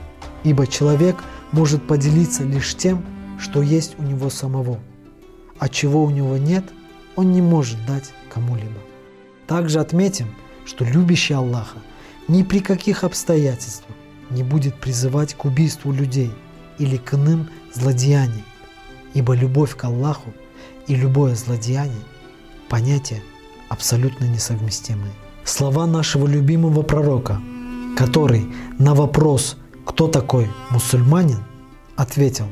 ибо 0.45 0.67
человек 0.67 1.23
может 1.53 1.87
поделиться 1.87 2.45
лишь 2.45 2.75
тем, 2.75 3.05
что 3.39 3.63
есть 3.63 3.97
у 3.99 4.03
него 4.03 4.31
самого, 4.31 4.79
а 5.59 5.69
чего 5.69 6.05
у 6.05 6.11
него 6.11 6.37
нет, 6.37 6.65
он 7.17 7.33
не 7.33 7.43
может 7.43 7.85
дать 7.87 8.13
кому-либо. 8.33 8.81
Также 9.47 9.81
отметим, 9.81 10.29
что 10.65 10.85
любящий 10.85 11.35
Аллаха 11.35 11.79
ни 12.29 12.43
при 12.43 12.61
каких 12.61 13.05
обстоятельствах 13.05 13.97
не 14.31 14.43
будет 14.43 14.77
призывать 14.77 15.35
к 15.35 15.45
убийству 15.45 15.93
людей 15.93 16.31
или 16.79 16.97
к 16.97 17.15
иным 17.15 17.49
злодеяниям, 17.75 18.45
ибо 19.15 19.35
любовь 19.35 19.75
к 19.77 19.85
Аллаху 19.85 20.33
и 20.87 20.95
любое 20.95 21.35
злодеяние– 21.35 22.05
понятия 22.69 23.23
абсолютно 23.69 24.25
несовместимые. 24.27 25.13
Слова 25.45 25.87
нашего 25.87 26.27
любимого 26.27 26.83
пророка, 26.83 27.41
который 27.97 28.47
на 28.79 28.95
вопрос– 28.95 29.57
кто 29.85 30.09
такой 30.09 30.49
мусульманин? 30.71 31.43
Ответил, 31.97 32.47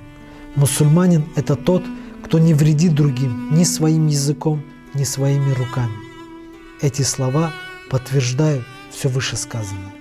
мусульманин– 0.57 1.25
это 1.37 1.57
тот, 1.57 1.83
кто 2.25 2.39
не 2.39 2.55
вредит 2.55 2.95
другим 2.95 3.55
ни 3.55 3.65
своим 3.65 4.07
языком, 4.07 4.63
ни 4.95 5.05
своими 5.05 5.53
руками. 5.53 5.95
Эти 6.83 7.03
слова 7.03 7.53
подтверждают 7.91 8.65
все 8.91 9.09
вышесказанное. 9.09 9.95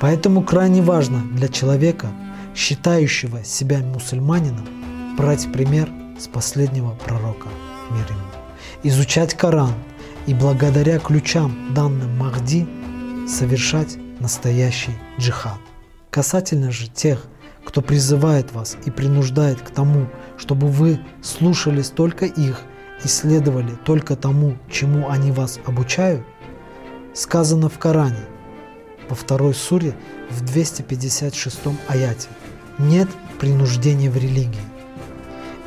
Поэтому 0.00 0.42
крайне 0.42 0.82
важно 0.82 1.22
для 1.32 1.48
человека, 1.48 2.08
считающего 2.54 3.44
себя 3.44 3.78
мусульманином, 3.78 4.66
брать 5.16 5.50
пример 5.52 5.88
с 6.18 6.26
последнего 6.26 6.90
пророка, 6.90 7.48
мир 7.90 8.06
ему, 8.08 8.20
изучать 8.82 9.34
Коран 9.34 9.74
и 10.26 10.34
благодаря 10.34 10.98
ключам, 10.98 11.74
данным 11.74 12.18
Махди, 12.18 12.66
совершать 13.28 13.96
настоящий 14.24 14.98
джихад. 15.20 15.60
Касательно 16.10 16.70
же 16.70 16.88
тех, 16.88 17.26
кто 17.62 17.82
призывает 17.82 18.52
вас 18.52 18.78
и 18.86 18.90
принуждает 18.90 19.60
к 19.60 19.68
тому, 19.68 20.06
чтобы 20.38 20.68
вы 20.68 20.98
слушались 21.22 21.90
только 21.90 22.24
их 22.24 22.62
и 23.04 23.08
следовали 23.08 23.72
только 23.84 24.16
тому, 24.16 24.56
чему 24.70 25.10
они 25.10 25.30
вас 25.30 25.60
обучают, 25.66 26.24
сказано 27.12 27.68
в 27.68 27.78
Коране, 27.78 28.24
во 29.10 29.14
второй 29.14 29.52
суре 29.52 29.94
в 30.30 30.42
256 30.42 31.58
аяте 31.88 32.28
«Нет 32.78 33.10
принуждения 33.38 34.10
в 34.10 34.16
религии». 34.16 34.68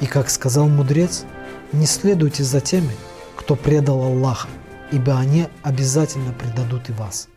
И 0.01 0.07
как 0.07 0.31
сказал 0.31 0.67
мудрец, 0.67 1.25
не 1.73 1.85
следуйте 1.85 2.43
за 2.43 2.59
теми, 2.59 2.95
кто 3.35 3.55
предал 3.55 4.01
Аллаха, 4.01 4.47
ибо 4.91 5.19
они 5.19 5.47
обязательно 5.61 6.33
предадут 6.33 6.89
и 6.89 6.93
вас. 6.93 7.27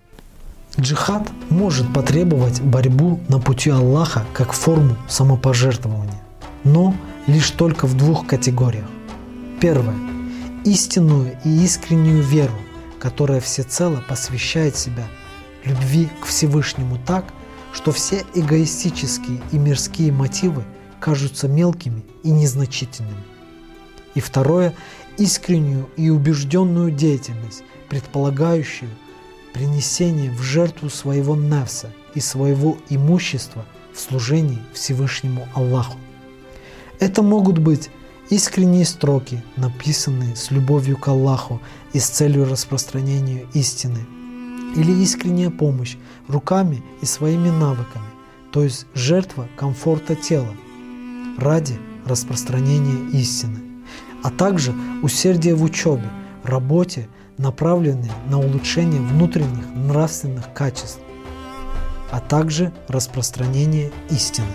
Джихад 0.78 1.28
может 1.50 1.92
потребовать 1.92 2.60
борьбу 2.60 3.20
на 3.28 3.40
пути 3.40 3.70
Аллаха 3.70 4.24
как 4.32 4.52
форму 4.52 4.96
самопожертвования, 5.08 6.22
но 6.64 6.94
лишь 7.26 7.50
только 7.50 7.86
в 7.86 7.96
двух 7.96 8.26
категориях. 8.26 8.86
Первое– 9.60 9.96
истинную 10.64 11.36
и 11.44 11.64
искреннюю 11.64 12.22
веру, 12.22 12.54
которая 12.98 13.40
всецело 13.40 14.02
посвящает 14.08 14.76
себя 14.76 15.08
любви 15.64 16.08
к 16.20 16.26
Всевышнему 16.26 16.98
так, 17.04 17.24
что 17.72 17.92
все 17.92 18.24
эгоистические 18.34 19.40
и 19.50 19.58
мирские 19.58 20.12
мотивы 20.12 20.64
кажутся 21.00 21.48
мелкими 21.48 22.04
и 22.22 22.30
незначительными. 22.30 23.24
И 24.14 24.20
второе– 24.20 24.74
искреннюю 25.18 25.88
и 25.96 26.10
убежденную 26.10 26.90
деятельность, 26.90 27.62
предполагающую 27.88 28.90
принесение 29.52 30.30
в 30.30 30.42
жертву 30.42 30.88
своего 30.88 31.34
навса 31.34 31.92
и 32.14 32.20
своего 32.20 32.76
имущества 32.88 33.64
в 33.92 34.00
служении 34.00 34.58
Всевышнему 34.72 35.48
Аллаху. 35.54 35.98
Это 36.98 37.22
могут 37.22 37.58
быть 37.58 37.90
искренние 38.28 38.84
строки, 38.84 39.42
написанные 39.56 40.36
с 40.36 40.50
любовью 40.50 40.96
к 40.96 41.08
Аллаху 41.08 41.60
и 41.92 41.98
с 41.98 42.08
целью 42.08 42.48
распространения 42.48 43.46
истины, 43.54 44.06
или 44.76 44.92
искренняя 45.02 45.50
помощь 45.50 45.96
руками 46.28 46.82
и 47.02 47.06
своими 47.06 47.50
навыками, 47.50 48.04
то 48.52 48.62
есть 48.62 48.86
жертва 48.94 49.48
комфорта 49.56 50.14
тела 50.14 50.54
ради 51.38 51.78
распространения 52.06 53.10
истины, 53.18 53.60
а 54.22 54.30
также 54.30 54.72
усердие 55.02 55.54
в 55.54 55.62
учебе, 55.62 56.08
работе– 56.44 57.08
направленные 57.40 58.12
на 58.28 58.38
улучшение 58.38 59.00
внутренних 59.00 59.66
нравственных 59.74 60.52
качеств, 60.52 61.00
а 62.10 62.20
также 62.20 62.72
распространение 62.86 63.90
истины. 64.10 64.46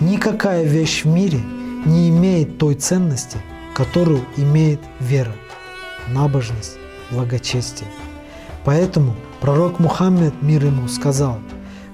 Никакая 0.00 0.64
вещь 0.64 1.04
в 1.04 1.08
мире 1.08 1.40
не 1.84 2.08
имеет 2.10 2.58
той 2.58 2.76
ценности, 2.76 3.38
которую 3.74 4.24
имеет 4.36 4.80
вера. 5.00 5.32
набожность, 6.08 6.76
благочестие. 7.10 7.88
Поэтому 8.64 9.14
пророк 9.40 9.78
Мухаммед, 9.78 10.34
мир 10.42 10.66
ему, 10.66 10.86
сказал, 10.86 11.38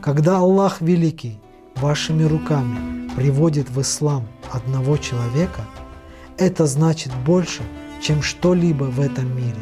когда 0.03 0.39
Аллах 0.39 0.81
Великий 0.81 1.39
вашими 1.77 2.25
руками 2.25 3.09
приводит 3.15 3.71
в 3.71 3.81
ислам 3.81 4.27
одного 4.51 4.97
человека, 4.97 5.65
это 6.39 6.67
значит 6.67 7.13
больше, 7.25 7.63
чем 8.03 8.21
что-либо 8.23 8.85
в 8.85 9.01
этом 9.01 9.37
мире. 9.37 9.61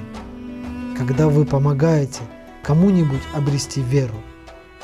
Когда 0.99 1.29
вы 1.29 1.45
помогаете 1.45 2.23
кому-нибудь 2.65 3.23
обрести 3.33 3.81
веру, 3.81 4.17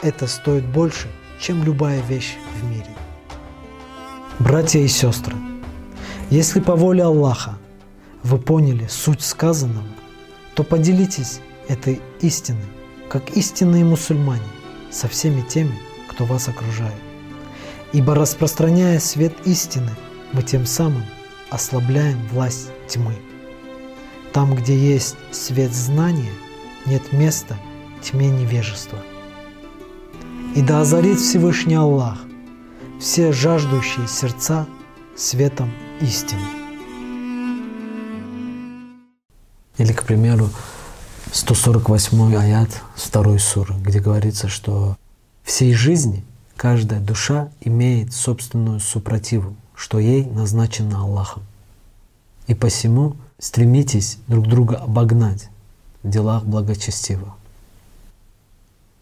это 0.00 0.28
стоит 0.28 0.64
больше, 0.64 1.08
чем 1.40 1.64
любая 1.64 2.00
вещь 2.02 2.36
в 2.60 2.70
мире. 2.70 2.86
Братья 4.38 4.78
и 4.78 4.86
сестры, 4.86 5.34
если 6.30 6.60
по 6.60 6.76
воле 6.76 7.02
Аллаха 7.02 7.58
вы 8.22 8.38
поняли 8.38 8.86
суть 8.86 9.22
сказанного, 9.22 9.88
то 10.54 10.62
поделитесь 10.62 11.40
этой 11.66 12.00
истиной, 12.20 12.60
как 13.08 13.36
истинные 13.36 13.84
мусульмане, 13.84 14.42
со 14.92 15.08
всеми 15.08 15.40
теми, 15.40 15.76
кто 16.08 16.24
вас 16.24 16.48
окружает. 16.48 16.94
Ибо 17.92 18.14
распространяя 18.14 19.00
свет 19.00 19.34
истины, 19.44 19.90
мы 20.32 20.42
тем 20.44 20.64
самым 20.64 21.02
ослабляем 21.50 22.24
власть 22.28 22.70
тьмы. 22.86 23.14
Там, 24.34 24.56
где 24.56 24.76
есть 24.76 25.14
свет 25.30 25.72
знания, 25.72 26.32
нет 26.86 27.12
места 27.12 27.56
тьме 28.02 28.28
невежества. 28.30 28.98
И 30.56 30.60
да 30.60 30.80
озарит 30.80 31.20
Всевышний 31.20 31.76
Аллах 31.76 32.18
все 32.98 33.30
жаждущие 33.30 34.08
сердца 34.08 34.66
светом 35.16 35.70
истины. 36.00 36.42
Или, 39.78 39.92
к 39.92 40.02
примеру, 40.02 40.50
148 41.32 42.34
аят 42.34 42.82
2 43.12 43.38
суры, 43.38 43.76
где 43.76 44.00
говорится, 44.00 44.48
что 44.48 44.96
всей 45.44 45.74
жизни 45.74 46.24
каждая 46.56 46.98
душа 46.98 47.50
имеет 47.60 48.12
собственную 48.12 48.80
супротиву, 48.80 49.54
что 49.76 50.00
ей 50.00 50.24
назначено 50.24 51.02
Аллахом. 51.02 51.44
И 52.48 52.54
посему 52.54 53.14
стремитесь 53.44 54.16
друг 54.26 54.48
друга 54.48 54.76
обогнать 54.76 55.50
в 56.02 56.08
делах 56.08 56.44
благочестивых. 56.44 57.34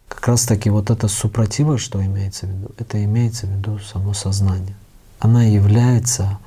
Как 0.08 0.26
раз 0.26 0.44
таки 0.46 0.68
вот 0.68 0.90
это 0.90 1.06
супротива, 1.06 1.78
что 1.78 2.04
имеется 2.04 2.46
в 2.46 2.50
виду, 2.50 2.70
это 2.76 3.02
имеется 3.04 3.46
в 3.46 3.50
виду 3.50 3.78
само 3.78 4.14
сознание. 4.14 4.74
Она 5.20 5.44
является 5.44 6.38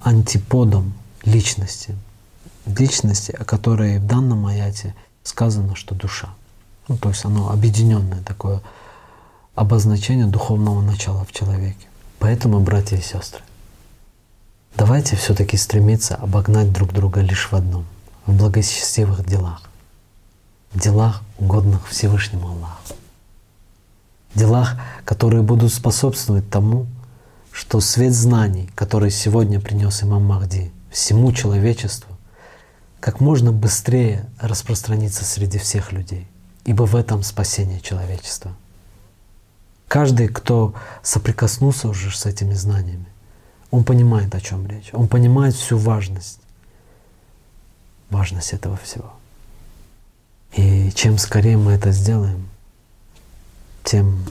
антиподом 0.00 0.94
личности. 1.22 1.94
Личности, 2.64 3.32
о 3.32 3.44
которой 3.44 3.98
в 3.98 4.06
данном 4.06 4.46
аяте 4.46 4.94
сказано, 5.22 5.76
что 5.76 5.94
душа. 5.94 6.30
Ну, 6.88 6.96
то 6.96 7.10
есть 7.10 7.26
оно 7.26 7.50
объединенное 7.50 8.22
такое 8.22 8.62
обозначение 9.54 10.26
духовного 10.26 10.80
начала 10.80 11.26
в 11.26 11.32
человеке. 11.32 11.86
Поэтому, 12.18 12.60
братья 12.60 12.96
и 12.96 13.02
сестры, 13.02 13.42
давайте 14.76 15.16
все-таки 15.16 15.56
стремиться 15.56 16.16
обогнать 16.16 16.72
друг 16.72 16.92
друга 16.92 17.20
лишь 17.20 17.50
в 17.50 17.54
одном— 17.54 17.86
в 18.26 18.36
благочестивых 18.36 19.26
делах, 19.26 19.62
в 20.72 20.80
делах, 20.80 21.22
угодных 21.38 21.88
Всевышнему 21.88 22.48
Аллаху, 22.48 22.94
в 24.34 24.38
делах, 24.38 24.76
которые 25.04 25.42
будут 25.42 25.72
способствовать 25.72 26.48
тому, 26.50 26.86
что 27.52 27.80
свет 27.80 28.14
знаний, 28.14 28.70
который 28.74 29.10
сегодня 29.10 29.60
принес 29.60 30.02
имам 30.02 30.24
Махди 30.24 30.72
всему 30.90 31.32
человечеству, 31.32 32.16
как 33.00 33.20
можно 33.20 33.52
быстрее 33.52 34.26
распространиться 34.38 35.24
среди 35.24 35.58
всех 35.58 35.92
людей, 35.92 36.28
ибо 36.64 36.84
в 36.84 36.94
этом 36.94 37.22
спасение 37.22 37.80
человечества. 37.80 38.54
Каждый, 39.88 40.28
кто 40.28 40.74
соприкоснулся 41.02 41.88
уже 41.88 42.16
с 42.16 42.26
этими 42.26 42.54
знаниями, 42.54 43.06
он 43.70 43.84
понимает, 43.84 44.34
о 44.34 44.40
чем 44.40 44.66
речь. 44.66 44.90
Он 44.92 45.08
понимает 45.08 45.54
всю 45.54 45.78
важность, 45.78 46.40
важность 48.10 48.52
этого 48.52 48.76
всего. 48.76 49.12
И 50.52 50.90
чем 50.92 51.18
скорее 51.18 51.56
мы 51.56 51.72
это 51.72 51.92
сделаем, 51.92 52.48
тем, 53.84 54.24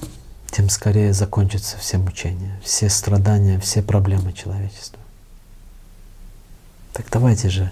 тем 0.51 0.69
скорее 0.69 1.13
закончатся 1.13 1.77
все 1.77 1.97
мучения, 1.97 2.59
все 2.63 2.89
страдания, 2.89 3.59
все 3.59 3.81
проблемы 3.81 4.33
человечества. 4.33 4.99
Так 6.91 7.05
давайте 7.09 7.49
же 7.49 7.71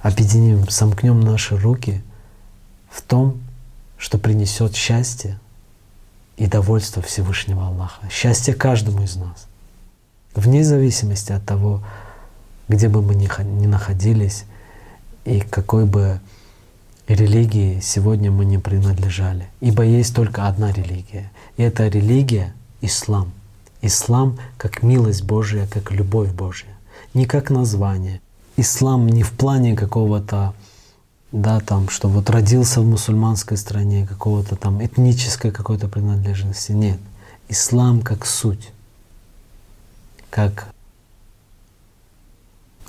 объединим, 0.00 0.68
сомкнем 0.68 1.20
наши 1.20 1.56
руки 1.56 2.02
в 2.88 3.02
том, 3.02 3.40
что 3.96 4.16
принесет 4.18 4.76
счастье 4.76 5.40
и 6.36 6.46
довольство 6.46 7.02
Всевышнего 7.02 7.66
Аллаха. 7.66 8.08
Счастье 8.08 8.54
каждому 8.54 9.02
из 9.02 9.16
нас. 9.16 9.47
Вне 10.38 10.62
зависимости 10.62 11.32
от 11.32 11.44
того, 11.44 11.82
где 12.68 12.88
бы 12.88 13.02
мы 13.02 13.16
ни 13.16 13.66
находились 13.66 14.44
и 15.24 15.40
какой 15.40 15.84
бы 15.84 16.20
религии 17.08 17.80
сегодня 17.80 18.30
мы 18.30 18.44
не 18.44 18.58
принадлежали. 18.58 19.48
Ибо 19.60 19.82
есть 19.82 20.14
только 20.14 20.46
одна 20.46 20.70
религия. 20.70 21.32
И 21.56 21.64
эта 21.64 21.88
религия— 21.88 22.54
ислам. 22.82 23.32
Ислам 23.82 24.38
как 24.58 24.84
милость 24.84 25.24
Божия, 25.24 25.66
как 25.66 25.90
любовь 25.90 26.30
Божья. 26.30 26.70
Не 27.14 27.26
как 27.26 27.50
название. 27.50 28.20
Ислам 28.56 29.08
не 29.08 29.24
в 29.24 29.32
плане 29.32 29.74
какого-то 29.74 30.54
да, 31.32 31.58
там, 31.58 31.88
что 31.88 32.06
вот 32.06 32.30
родился 32.30 32.80
в 32.80 32.86
мусульманской 32.86 33.56
стране, 33.56 34.06
какого-то 34.06 34.54
там 34.54 34.84
этнической 34.84 35.50
какой-то 35.50 35.88
принадлежности. 35.88 36.70
Нет. 36.70 37.00
Ислам 37.48 38.02
как 38.02 38.24
суть, 38.24 38.70
как 40.30 40.68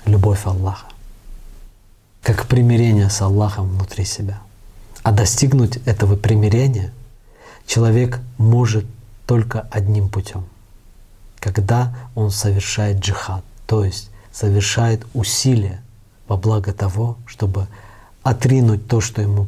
любовь 0.06 0.46
Аллаха, 0.46 0.88
как 2.22 2.48
примирение 2.48 3.10
с 3.10 3.22
Аллахом 3.22 3.70
внутри 3.70 4.06
себя. 4.06 4.40
А 5.04 5.12
достигнуть 5.12 5.78
этого 5.86 6.16
примирения 6.16 6.94
человек 7.66 8.20
может 8.38 8.86
только 9.26 9.62
одним 9.72 10.10
путем, 10.10 10.46
когда 11.40 11.96
он 12.16 12.32
совершает 12.32 13.00
джихад, 13.00 13.44
то 13.68 13.86
есть 13.86 14.10
совершает 14.32 15.06
усилия 15.14 15.82
во 16.28 16.38
благо 16.38 16.74
того, 16.74 17.18
чтобы 17.26 17.68
отринуть 18.24 18.88
то, 18.88 19.02
что 19.02 19.22
ему 19.22 19.48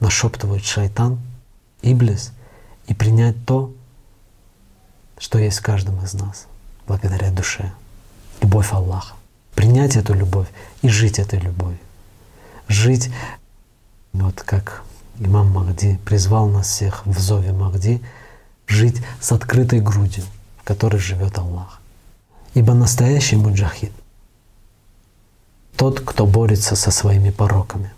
нашептывает 0.00 0.64
шайтан, 0.64 1.20
иблис, 1.82 2.32
и 2.86 2.94
принять 2.94 3.36
то, 3.46 3.72
что 5.20 5.38
есть 5.38 5.58
в 5.58 5.62
каждом 5.62 6.02
из 6.02 6.14
нас, 6.14 6.46
благодаря 6.88 7.30
душе, 7.30 7.72
любовь 8.40 8.72
Аллаха. 8.72 9.14
Принять 9.54 9.94
эту 9.94 10.14
любовь 10.14 10.48
и 10.82 10.88
жить 10.88 11.18
этой 11.18 11.38
любовью. 11.38 11.78
Жить, 12.66 13.10
вот 14.12 14.42
как 14.42 14.82
имам 15.18 15.50
Махди 15.52 16.00
призвал 16.04 16.48
нас 16.48 16.68
всех 16.68 17.06
в 17.06 17.18
зове 17.20 17.52
Махди, 17.52 18.02
жить 18.66 19.02
с 19.20 19.30
открытой 19.30 19.80
грудью, 19.80 20.24
в 20.58 20.64
которой 20.64 20.98
живет 20.98 21.38
Аллах. 21.38 21.80
Ибо 22.54 22.72
настоящий 22.74 23.36
муджахид 23.36 23.92
тот, 25.76 26.00
кто 26.00 26.26
борется 26.26 26.76
со 26.76 26.90
своими 26.90 27.30
пороками. 27.30 27.92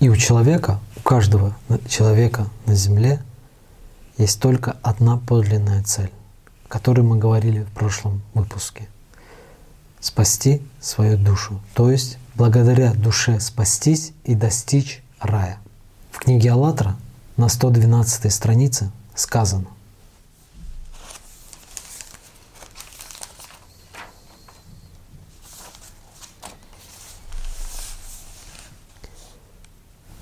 И 0.00 0.08
у 0.08 0.16
человека, 0.16 0.80
у 0.96 1.00
каждого 1.00 1.56
человека 1.88 2.46
на 2.66 2.74
земле 2.74 3.22
есть 4.18 4.40
только 4.40 4.76
одна 4.82 5.16
подлинная 5.18 5.82
цель, 5.82 6.10
которой 6.74 7.02
мы 7.02 7.18
говорили 7.18 7.62
в 7.62 7.70
прошлом 7.70 8.20
выпуске. 8.34 8.88
Спасти 10.00 10.60
свою 10.80 11.16
душу, 11.16 11.60
то 11.72 11.88
есть 11.88 12.18
благодаря 12.34 12.92
душе 12.94 13.38
спастись 13.38 14.12
и 14.24 14.34
достичь 14.34 15.00
рая. 15.20 15.60
В 16.10 16.18
книге 16.18 16.50
«АЛЛАТРА» 16.50 16.96
на 17.36 17.48
112 17.48 18.32
странице 18.32 18.90
сказано 19.14 19.68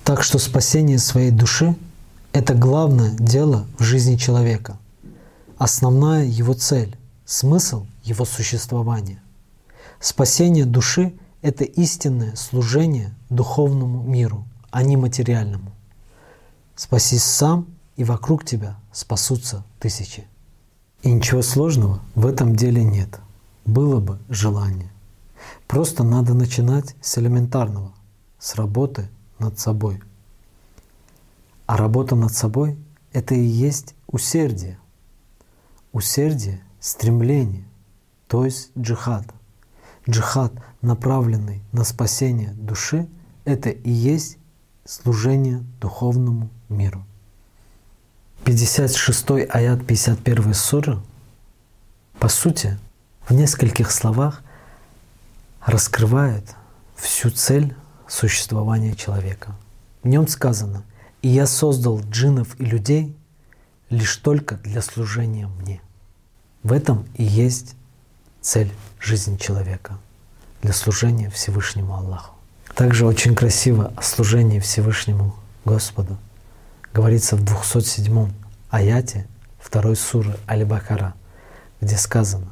Так 0.03 0.21
что 0.21 0.37
спасение 0.37 0.99
своей 0.99 1.31
души— 1.31 1.73
это 2.31 2.53
главное 2.53 3.09
дело 3.17 3.65
в 3.79 3.83
жизни 3.83 4.17
человека, 4.17 4.77
основная 5.63 6.25
его 6.25 6.53
цель, 6.53 6.97
смысл 7.23 7.85
его 8.03 8.25
существования. 8.25 9.23
Спасение 10.01 10.65
души— 10.65 11.13
это 11.41 11.63
истинное 11.63 12.35
служение 12.35 13.15
духовному 13.29 14.03
миру, 14.03 14.45
а 14.71 14.83
не 14.83 14.97
материальному. 14.97 15.71
Спасись 16.75 17.23
сам, 17.23 17.67
и 17.95 18.03
вокруг 18.03 18.43
тебя 18.43 18.77
спасутся 18.91 19.63
тысячи. 19.79 20.27
И 21.01 21.09
ничего 21.09 21.41
сложного 21.41 22.01
в 22.13 22.25
этом 22.25 22.57
деле 22.57 22.83
нет. 22.83 23.21
Было 23.63 24.01
бы 24.01 24.19
желание. 24.27 24.91
Просто 25.67 26.03
надо 26.03 26.33
начинать 26.33 26.93
с 26.99 27.17
элементарного, 27.17 27.93
с 28.37 28.55
работы 28.55 29.07
над 29.39 29.59
собой. 29.59 30.01
А 31.67 31.77
работа 31.77 32.17
над 32.17 32.33
собой— 32.33 32.77
это 33.13 33.33
и 33.33 33.45
есть 33.45 33.95
усердие. 34.07 34.77
Усердие— 35.93 36.59
стремление, 36.79 37.65
то 38.27 38.45
есть 38.45 38.71
джихад. 38.75 39.25
Джихад, 40.09 40.51
направленный 40.81 41.61
на 41.71 41.83
спасение 41.83 42.51
души, 42.53 43.07
это 43.45 43.69
и 43.69 43.91
есть 43.91 44.39
служение 44.85 45.63
духовному 45.79 46.49
миру. 46.67 47.05
56 48.43 49.47
аят 49.47 49.85
51 49.85 50.53
суры, 50.55 50.99
по 52.17 52.27
сути, 52.27 52.77
в 53.27 53.33
нескольких 53.35 53.91
словах 53.91 54.41
раскрывает 55.61 56.55
всю 56.95 57.29
цель 57.29 57.75
существования 58.07 58.95
человека. 58.95 59.55
В 60.01 60.07
нем 60.07 60.27
сказано, 60.27 60.83
«И 61.21 61.29
я 61.29 61.45
создал 61.45 62.01
джинов 62.01 62.59
и 62.59 62.65
людей 62.65 63.15
лишь 63.93 64.17
только 64.17 64.55
для 64.55 64.81
служения 64.81 65.47
мне». 65.47 65.81
В 66.63 66.71
этом 66.71 67.05
и 67.15 67.23
есть 67.23 67.75
цель 68.41 68.71
жизни 68.99 69.37
человека 69.37 69.97
для 70.61 70.73
служения 70.73 71.29
Всевышнему 71.29 71.93
Аллаху. 71.95 72.35
Также 72.73 73.05
очень 73.05 73.35
красиво 73.35 73.93
о 73.95 74.01
служении 74.01 74.59
Всевышнему 74.59 75.35
Господу 75.65 76.17
говорится 76.93 77.35
в 77.35 77.43
207 77.43 78.31
аяте 78.69 79.27
второй 79.59 79.95
суры 79.95 80.37
Аль-Бакара, 80.49 81.13
где 81.81 81.97
сказано, 81.97 82.51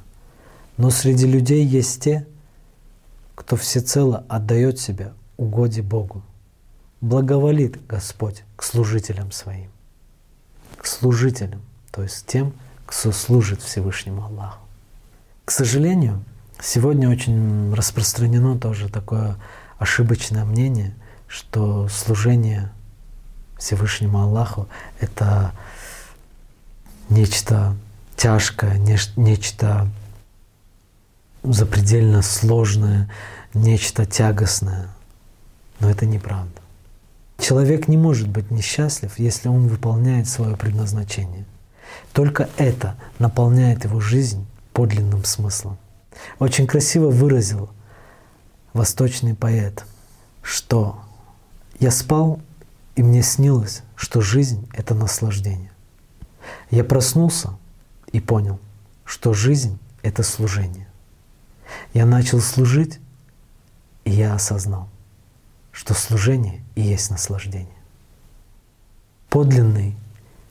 «Но 0.77 0.89
среди 0.89 1.25
людей 1.25 1.65
есть 1.65 2.03
те, 2.03 2.27
кто 3.35 3.55
всецело 3.55 4.25
отдает 4.29 4.79
себя 4.79 5.13
угоде 5.37 5.81
Богу. 5.81 6.21
Благоволит 7.01 7.85
Господь 7.87 8.43
к 8.55 8.63
служителям 8.63 9.31
своим». 9.31 9.70
К 10.81 10.87
служителям, 10.87 11.61
то 11.91 12.01
есть 12.01 12.25
тем, 12.25 12.53
кто 12.87 13.11
служит 13.11 13.61
Всевышнему 13.61 14.25
Аллаху. 14.25 14.65
К 15.45 15.51
сожалению, 15.51 16.23
сегодня 16.59 17.07
очень 17.07 17.71
распространено 17.75 18.57
тоже 18.57 18.89
такое 18.89 19.37
ошибочное 19.77 20.43
мнение, 20.43 20.95
что 21.27 21.87
служение 21.87 22.71
Всевышнему 23.59 24.21
Аллаху— 24.21 24.67
это 24.99 25.51
нечто 27.09 27.75
тяжкое, 28.15 28.79
нечто 29.15 29.87
запредельно 31.43 32.23
сложное, 32.23 33.07
нечто 33.53 34.07
тягостное. 34.07 34.87
Но 35.79 35.91
это 35.91 36.07
неправда. 36.07 36.60
Человек 37.41 37.87
не 37.87 37.97
может 37.97 38.27
быть 38.27 38.51
несчастлив, 38.51 39.17
если 39.17 39.47
он 39.47 39.67
выполняет 39.67 40.27
свое 40.27 40.55
предназначение. 40.55 41.45
Только 42.13 42.47
это 42.57 42.95
наполняет 43.17 43.83
его 43.83 43.99
жизнь 43.99 44.45
подлинным 44.73 45.25
смыслом. 45.25 45.79
Очень 46.37 46.67
красиво 46.67 47.09
выразил 47.09 47.71
восточный 48.73 49.33
поэт, 49.33 49.85
что 50.43 51.01
«я 51.79 51.89
спал, 51.89 52.39
и 52.95 53.01
мне 53.01 53.23
снилось, 53.23 53.81
что 53.95 54.21
жизнь— 54.21 54.69
это 54.73 54.93
наслаждение. 54.93 55.71
Я 56.69 56.83
проснулся 56.83 57.57
и 58.11 58.19
понял, 58.19 58.59
что 59.03 59.33
жизнь— 59.33 59.79
это 60.03 60.21
служение. 60.21 60.87
Я 61.95 62.05
начал 62.05 62.39
служить, 62.39 62.99
и 64.03 64.11
я 64.11 64.35
осознал, 64.35 64.89
что 65.71 65.93
служение 65.93 66.61
и 66.75 66.81
есть 66.81 67.09
наслаждение. 67.09 67.67
Подлинный 69.29 69.95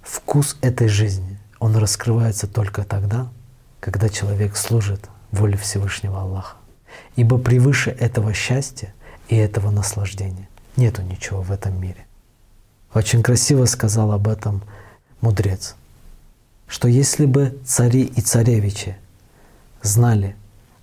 вкус 0.02 0.56
этой 0.62 0.88
жизни, 0.88 1.38
он 1.58 1.76
раскрывается 1.76 2.46
только 2.46 2.84
тогда, 2.84 3.30
когда 3.80 4.08
человек 4.08 4.56
служит 4.56 5.08
воле 5.30 5.56
Всевышнего 5.56 6.22
Аллаха. 6.22 6.56
Ибо 7.16 7.38
превыше 7.38 7.90
этого 7.90 8.32
счастья 8.32 8.94
и 9.28 9.36
этого 9.36 9.70
наслаждения 9.70 10.48
нету 10.76 11.02
ничего 11.02 11.42
в 11.42 11.52
этом 11.52 11.80
мире. 11.80 12.06
Очень 12.94 13.22
красиво 13.22 13.66
сказал 13.66 14.12
об 14.12 14.26
этом 14.26 14.62
мудрец, 15.20 15.76
что 16.66 16.88
если 16.88 17.26
бы 17.26 17.58
цари 17.64 18.02
и 18.02 18.20
царевичи 18.20 18.96
знали 19.82 20.34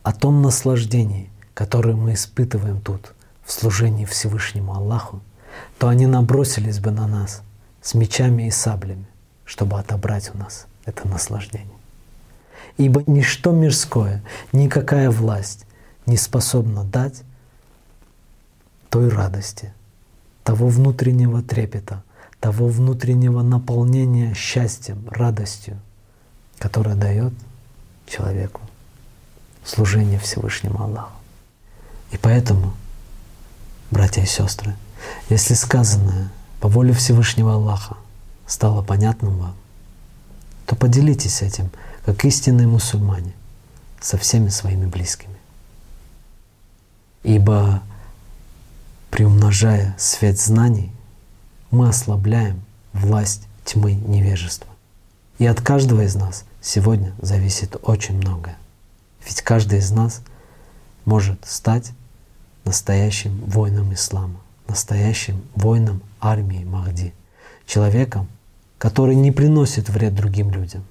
о 0.03 0.13
том 0.13 0.41
наслаждении, 0.41 1.29
которое 1.53 1.95
мы 1.95 2.13
испытываем 2.13 2.79
тут 2.79 3.13
в 3.47 3.51
служении 3.53 4.03
Всевышнему 4.05 4.75
Аллаху, 4.75 5.21
то 5.79 5.87
они 5.87 6.05
набросились 6.05 6.79
бы 6.79 6.91
на 6.91 7.07
нас 7.07 7.41
с 7.81 7.93
мечами 7.93 8.47
и 8.47 8.51
саблями, 8.51 9.07
чтобы 9.45 9.79
отобрать 9.79 10.29
у 10.35 10.37
нас 10.37 10.67
это 10.83 11.07
наслаждение. 11.07 11.77
Ибо 12.77 13.03
ничто 13.07 13.53
мирское, 13.53 14.21
никакая 14.51 15.09
власть 15.09 15.65
не 16.05 16.17
способна 16.17 16.83
дать 16.83 17.23
той 18.89 19.07
радости, 19.07 19.73
того 20.43 20.67
внутреннего 20.67 21.41
трепета, 21.41 22.03
того 22.41 22.67
внутреннего 22.67 23.41
наполнения 23.43 24.33
счастьем, 24.33 25.07
радостью, 25.09 25.79
которое 26.59 26.95
дает 26.95 27.33
человеку 28.07 28.61
служение 29.63 30.19
Всевышнему 30.19 30.81
Аллаху. 30.81 31.13
И 32.11 32.17
поэтому, 32.17 32.73
братья 33.91 34.21
и 34.21 34.25
сестры, 34.25 34.75
если 35.29 35.53
сказанное 35.53 36.29
по 36.59 36.67
воле 36.67 36.93
Всевышнего 36.93 37.53
Аллаха 37.53 37.97
стало 38.45 38.81
понятным 38.81 39.37
вам, 39.37 39.55
то 40.65 40.75
поделитесь 40.75 41.41
этим, 41.41 41.69
как 42.05 42.25
истинные 42.25 42.67
мусульмане, 42.67 43.33
со 43.99 44.17
всеми 44.17 44.49
своими 44.49 44.85
близкими. 44.85 45.37
Ибо 47.23 47.81
приумножая 49.09 49.95
свет 49.97 50.39
знаний, 50.39 50.91
мы 51.71 51.89
ослабляем 51.89 52.61
власть 52.93 53.47
тьмы 53.65 53.93
невежества. 53.93 54.69
И 55.39 55.45
от 55.45 55.61
каждого 55.61 56.01
из 56.01 56.15
нас 56.15 56.45
сегодня 56.61 57.13
зависит 57.21 57.75
очень 57.81 58.17
многое. 58.17 58.57
Ведь 59.25 59.41
каждый 59.41 59.79
из 59.79 59.91
нас 59.91 60.21
может 61.05 61.45
стать 61.45 61.91
настоящим 62.67 63.41
воином 63.45 63.93
ислама, 63.93 64.41
настоящим 64.67 65.41
воином 65.55 66.01
армии 66.19 66.65
Махди, 66.65 67.13
человеком, 67.65 68.27
который 68.77 69.15
не 69.15 69.31
приносит 69.31 69.89
вред 69.89 70.13
другим 70.13 70.51
людям, 70.51 70.83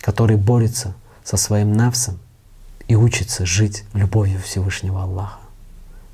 который 0.00 0.36
борется 0.36 0.94
со 1.24 1.36
своим 1.38 1.72
навсом 1.72 2.18
и 2.88 2.94
учится 2.94 3.46
жить 3.46 3.84
любовью 3.94 4.38
Всевышнего 4.40 5.02
Аллаха. 5.02 5.40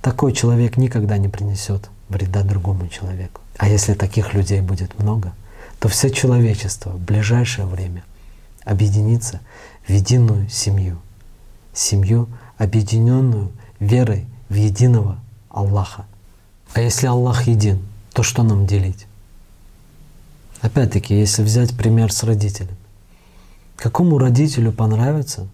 Такой 0.01 0.33
человек 0.33 0.77
никогда 0.77 1.19
не 1.19 1.29
принесет 1.29 1.91
вреда 2.09 2.43
другому 2.43 2.89
человеку. 2.89 3.41
А 3.57 3.69
если 3.69 3.95
таких 3.95 4.33
людей 4.33 4.61
будет 4.61 4.99
много, 4.99 5.33
то 5.81 5.89
все 5.89 6.11
человечество 6.11 6.91
в 6.91 7.01
ближайшее 7.01 7.67
время 7.67 8.05
объединится 8.65 9.41
в 9.87 9.91
единую 9.91 10.49
семью. 10.49 10.99
Семью, 11.73 12.29
объединенную 12.59 13.51
верой 13.85 14.27
в 14.49 14.55
единого 14.55 15.19
Аллаха. 15.51 16.07
А 16.73 16.81
если 16.81 17.07
Аллах 17.07 17.47
един, 17.47 17.81
то 18.13 18.23
что 18.23 18.43
нам 18.43 18.67
делить? 18.67 19.07
Опять-таки, 20.61 21.15
если 21.15 21.43
взять 21.43 21.77
пример 21.77 22.13
с 22.13 22.23
родителями. 22.25 22.77
Какому 23.77 24.19
родителю 24.19 24.73
понравится, 24.73 25.47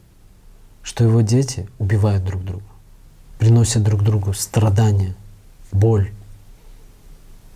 что 0.82 1.04
его 1.04 1.20
дети 1.20 1.68
убивают 1.78 2.24
друг 2.24 2.44
друга, 2.44 2.64
приносят 3.38 3.82
друг 3.82 4.02
другу 4.02 4.32
страдания, 4.34 5.14
боль, 5.72 6.10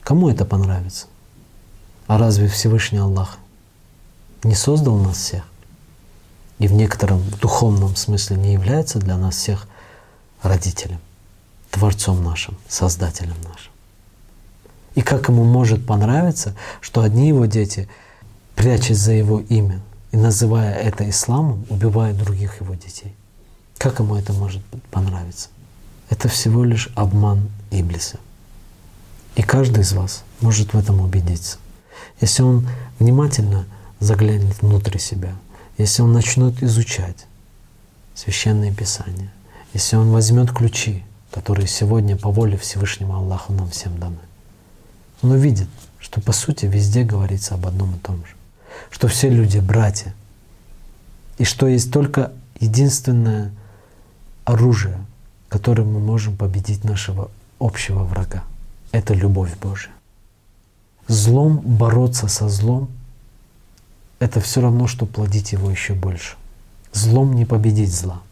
Кому 0.05 0.29
это 0.29 0.45
понравится? 0.45 1.07
А 2.07 2.19
разве 2.19 2.47
Всевышний 2.47 2.99
Аллах 2.99 3.39
не 4.43 4.55
создал 4.55 4.99
нас 4.99 5.17
всех? 5.17 5.45
И 6.59 6.69
в 6.69 6.73
некотором 6.75 7.23
духовном 7.41 7.97
смысле 7.97 8.37
не 8.37 8.53
является 8.53 8.99
для 8.99 9.17
нас 9.17 9.35
всех 9.35 9.67
родителем, 10.45 10.99
Творцом 11.71 12.23
нашим, 12.23 12.57
Создателем 12.69 13.37
нашим. 13.43 13.73
И 14.95 15.01
как 15.03 15.29
ему 15.29 15.45
может 15.45 15.87
понравиться, 15.87 16.55
что 16.81 17.03
одни 17.03 17.29
его 17.29 17.47
дети, 17.47 17.89
прячась 18.55 18.99
за 18.99 19.13
его 19.13 19.41
имя 19.41 19.81
и 20.13 20.17
называя 20.17 20.75
это 20.75 21.09
исламом, 21.11 21.67
убивают 21.69 22.17
других 22.19 22.61
его 22.61 22.75
детей? 22.75 23.15
Как 23.79 23.99
ему 23.99 24.15
это 24.17 24.33
может 24.33 24.65
понравиться? 24.91 25.49
Это 26.11 26.29
всего 26.29 26.63
лишь 26.65 26.91
обман 26.95 27.49
Иблиса. 27.71 28.19
И 29.35 29.43
каждый 29.43 29.83
из 29.83 29.93
вас 29.93 30.23
может 30.41 30.75
в 30.75 30.79
этом 30.79 31.01
убедиться. 31.01 31.59
Если 32.21 32.43
он 32.43 32.69
внимательно 33.01 33.67
заглянет 33.99 34.63
внутрь 34.63 34.99
себя, 34.99 35.35
если 35.77 36.03
он 36.03 36.13
начнет 36.13 36.63
изучать 36.63 37.27
священные 38.15 38.73
писания, 38.73 39.33
если 39.75 39.97
он 39.97 40.11
возьмет 40.11 40.53
ключи, 40.53 41.03
которые 41.33 41.67
сегодня 41.67 42.17
по 42.17 42.31
воле 42.31 42.57
Всевышнего 42.57 43.17
Аллаха 43.17 43.53
нам 43.53 43.69
всем 43.71 43.99
даны, 43.99 44.17
он 45.21 45.33
увидит, 45.33 45.69
что 45.99 46.21
по 46.21 46.33
сути 46.33 46.67
везде 46.67 47.03
говорится 47.03 47.55
об 47.55 47.67
одном 47.67 47.97
и 47.97 47.99
том 47.99 48.25
же, 48.25 48.35
что 48.91 49.09
все 49.09 49.29
люди 49.29 49.59
братья, 49.59 50.15
и 51.39 51.45
что 51.45 51.67
есть 51.67 51.93
только 51.93 52.33
единственное 52.61 53.53
оружие, 54.45 54.97
которым 55.49 55.93
мы 55.93 56.01
можем 56.01 56.37
победить 56.37 56.85
нашего 56.85 57.31
общего 57.59 58.05
врага. 58.05 58.45
Это 58.93 59.13
любовь 59.13 59.57
Божия. 59.59 59.93
Злом 61.09 61.59
бороться 61.59 62.29
со 62.29 62.49
злом— 62.49 62.89
это 64.21 64.41
все 64.41 64.61
равно, 64.61 64.87
что 64.87 65.05
плодить 65.05 65.53
его 65.53 65.69
еще 65.69 65.95
больше. 65.95 66.37
Злом 66.93 67.35
не 67.35 67.45
победить 67.45 67.93
зла. 67.93 68.23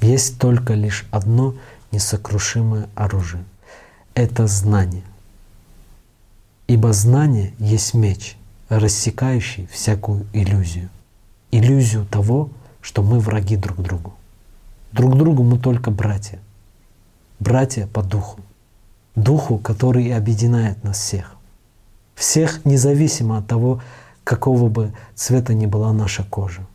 Есть 0.00 0.38
только 0.38 0.74
лишь 0.74 1.06
одно 1.10 1.54
несокрушимое 1.92 2.88
оружие— 2.94 3.44
это 4.14 4.46
знание. 4.46 5.02
Ибо 6.66 6.92
знание 6.92 7.54
есть 7.58 7.94
меч, 7.94 8.36
рассекающий 8.68 9.66
всякую 9.66 10.26
иллюзию. 10.32 10.90
Иллюзию 11.50 12.04
того, 12.06 12.50
что 12.80 13.02
мы 13.02 13.20
враги 13.20 13.56
друг 13.56 13.80
другу. 13.80 14.14
Друг 14.92 15.16
другу 15.16 15.42
мы 15.42 15.58
только 15.58 15.90
братья. 15.90 16.40
Братья 17.38 17.86
по 17.86 18.02
духу. 18.02 18.40
Духу, 19.14 19.58
который 19.58 20.14
объединяет 20.14 20.82
нас 20.84 20.98
всех. 20.98 21.36
Всех 22.14 22.64
независимо 22.64 23.38
от 23.38 23.46
того, 23.46 23.80
какого 24.24 24.68
бы 24.68 24.92
цвета 25.14 25.54
ни 25.54 25.66
была 25.66 25.92
наша 25.92 26.24
кожа 26.24 26.66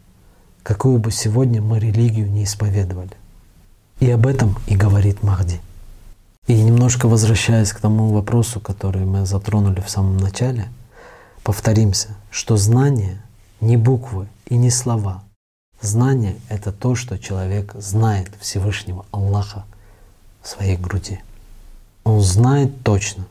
какую 0.64 1.00
бы 1.00 1.12
сегодня 1.12 1.62
мы 1.62 1.80
религию 1.80 2.30
не 2.30 2.44
исповедовали. 2.44 3.12
И 4.00 4.10
об 4.10 4.26
этом 4.26 4.58
и 4.68 4.76
говорит 4.76 5.24
Махди. 5.24 5.60
И 6.48 6.62
немножко 6.62 7.08
возвращаясь 7.08 7.72
к 7.72 7.80
тому 7.80 8.10
вопросу, 8.10 8.60
который 8.60 9.06
мы 9.06 9.26
затронули 9.26 9.80
в 9.82 9.90
самом 9.90 10.18
начале, 10.18 10.70
повторимся, 11.44 12.10
что 12.32 12.58
знание 12.58 13.22
не 13.60 13.78
буквы 13.78 14.28
и 14.48 14.58
не 14.58 14.72
слова. 14.72 15.24
Знание— 15.82 16.36
это 16.50 16.72
то, 16.72 16.96
что 16.96 17.18
человек 17.18 17.74
знает 17.76 18.32
Всевышнего 18.40 19.06
Аллаха 19.12 19.66
в 20.42 20.48
своей 20.48 20.78
груди. 20.78 21.20
Он 22.04 22.22
знает 22.22 22.84
точно, 22.84 23.26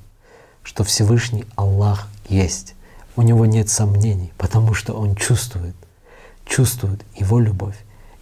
что 0.62 0.85
Всевышний 0.85 1.45
Аллах 1.57 2.09
есть. 2.28 2.74
У 3.16 3.22
него 3.22 3.45
нет 3.45 3.68
сомнений, 3.68 4.33
потому 4.37 4.74
что 4.74 4.95
он 4.95 5.16
чувствует— 5.16 5.74
чувствует 6.51 7.01
Его 7.14 7.38
любовь 7.38 7.76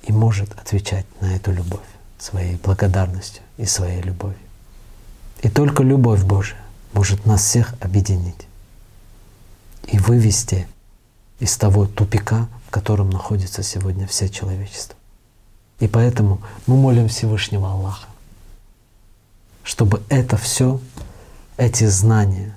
и 0.04 0.12
может 0.12 0.52
отвечать 0.52 1.06
на 1.20 1.34
эту 1.34 1.50
любовь 1.50 1.88
своей 2.18 2.56
благодарностью 2.56 3.42
и 3.56 3.64
своей 3.64 4.02
любовью. 4.02 4.38
И 5.42 5.48
только 5.48 5.82
любовь 5.82 6.22
Божия 6.22 6.58
может 6.92 7.26
нас 7.26 7.42
всех 7.42 7.74
объединить 7.80 8.46
и 9.86 9.98
вывести 9.98 10.68
из 11.40 11.56
того 11.56 11.86
тупика, 11.86 12.48
в 12.66 12.70
котором 12.70 13.10
находится 13.10 13.62
сегодня 13.62 14.06
все 14.06 14.28
человечество. 14.28 14.96
И 15.80 15.88
поэтому 15.88 16.42
мы 16.66 16.76
молим 16.76 17.08
Всевышнего 17.08 17.70
Аллаха, 17.70 18.08
чтобы 19.62 20.02
это 20.08 20.36
все, 20.36 20.80
эти 21.56 21.84
знания, 21.84 22.54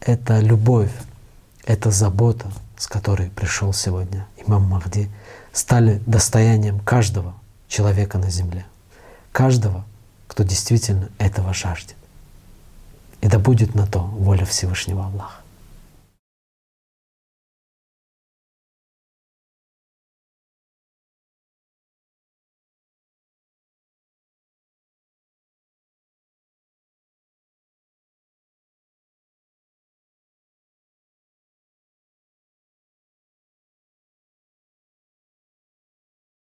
эта 0.00 0.40
любовь, 0.40 0.92
эта 1.64 1.90
забота, 1.90 2.50
с 2.76 2.86
которой 2.86 3.30
пришел 3.30 3.72
сегодня 3.72 4.26
имам 4.46 4.64
Махди, 4.64 5.10
стали 5.52 6.02
достоянием 6.06 6.80
каждого 6.80 7.34
человека 7.68 8.18
на 8.18 8.30
земле, 8.30 8.66
каждого, 9.32 9.84
кто 10.26 10.42
действительно 10.42 11.08
этого 11.18 11.54
жаждет. 11.54 11.96
И 13.20 13.28
да 13.28 13.38
будет 13.38 13.74
на 13.74 13.86
то 13.86 14.00
воля 14.00 14.44
Всевышнего 14.44 15.06
Аллаха. 15.06 15.43